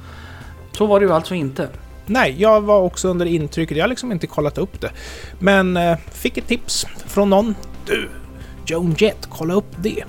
Så 0.77 0.85
var 0.85 0.99
det 0.99 1.05
ju 1.05 1.13
alltså 1.13 1.35
inte. 1.35 1.69
Nej, 2.05 2.35
jag 2.37 2.61
var 2.61 2.79
också 2.81 3.07
under 3.07 3.25
intrycket. 3.25 3.77
Jag 3.77 3.83
har 3.83 3.89
liksom 3.89 4.11
inte 4.11 4.27
kollat 4.27 4.57
upp 4.57 4.81
det. 4.81 4.89
Men 5.39 5.77
eh, 5.77 5.97
fick 6.11 6.37
ett 6.37 6.47
tips 6.47 6.85
från 7.05 7.29
någon. 7.29 7.55
Du, 7.85 8.09
Joan 8.65 8.95
Jett, 8.97 9.27
kolla 9.29 9.53
upp 9.53 9.71
det. 9.77 10.03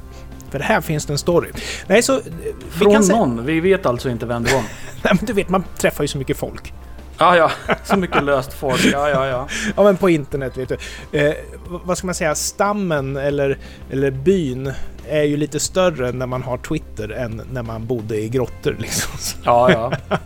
För 0.50 0.58
här 0.60 0.80
finns 0.80 1.06
det 1.06 1.12
en 1.12 1.18
story. 1.18 1.48
Nej, 1.86 2.02
så... 2.02 2.16
eh, 2.16 2.20
vi 2.44 2.70
Från 2.70 3.02
säga- 3.04 3.18
någon. 3.18 3.46
Vi 3.46 3.60
vet 3.60 3.86
alltså 3.86 4.10
inte 4.10 4.26
vem 4.26 4.44
det 4.44 4.52
var. 4.52 4.62
Nej, 5.02 5.12
men 5.16 5.26
du 5.26 5.32
vet, 5.32 5.48
man 5.48 5.64
träffar 5.78 6.04
ju 6.04 6.08
så 6.08 6.18
mycket 6.18 6.36
folk. 6.36 6.72
Ja, 7.18 7.36
ja. 7.36 7.50
Så 7.84 7.96
mycket 7.96 8.24
löst 8.24 8.52
folk. 8.52 8.84
Ja, 8.92 9.08
ja, 9.10 9.26
ja. 9.26 9.48
Ja, 9.76 9.82
men 9.82 9.96
på 9.96 10.10
internet, 10.10 10.56
vet 10.56 10.68
du. 10.68 10.76
Eh, 11.18 11.34
vad 11.66 11.98
ska 11.98 12.06
man 12.06 12.14
säga? 12.14 12.34
Stammen 12.34 13.16
eller, 13.16 13.58
eller 13.90 14.10
byn 14.10 14.72
är 15.10 15.22
ju 15.22 15.36
lite 15.36 15.60
större 15.60 16.12
när 16.12 16.26
man 16.26 16.42
har 16.42 16.58
Twitter 16.58 17.08
än 17.08 17.42
när 17.52 17.62
man 17.62 17.86
bodde 17.86 18.16
i 18.20 18.28
grottor 18.28 18.76
liksom. 18.78 19.12
Ja, 19.44 19.70
ja. 19.72 20.16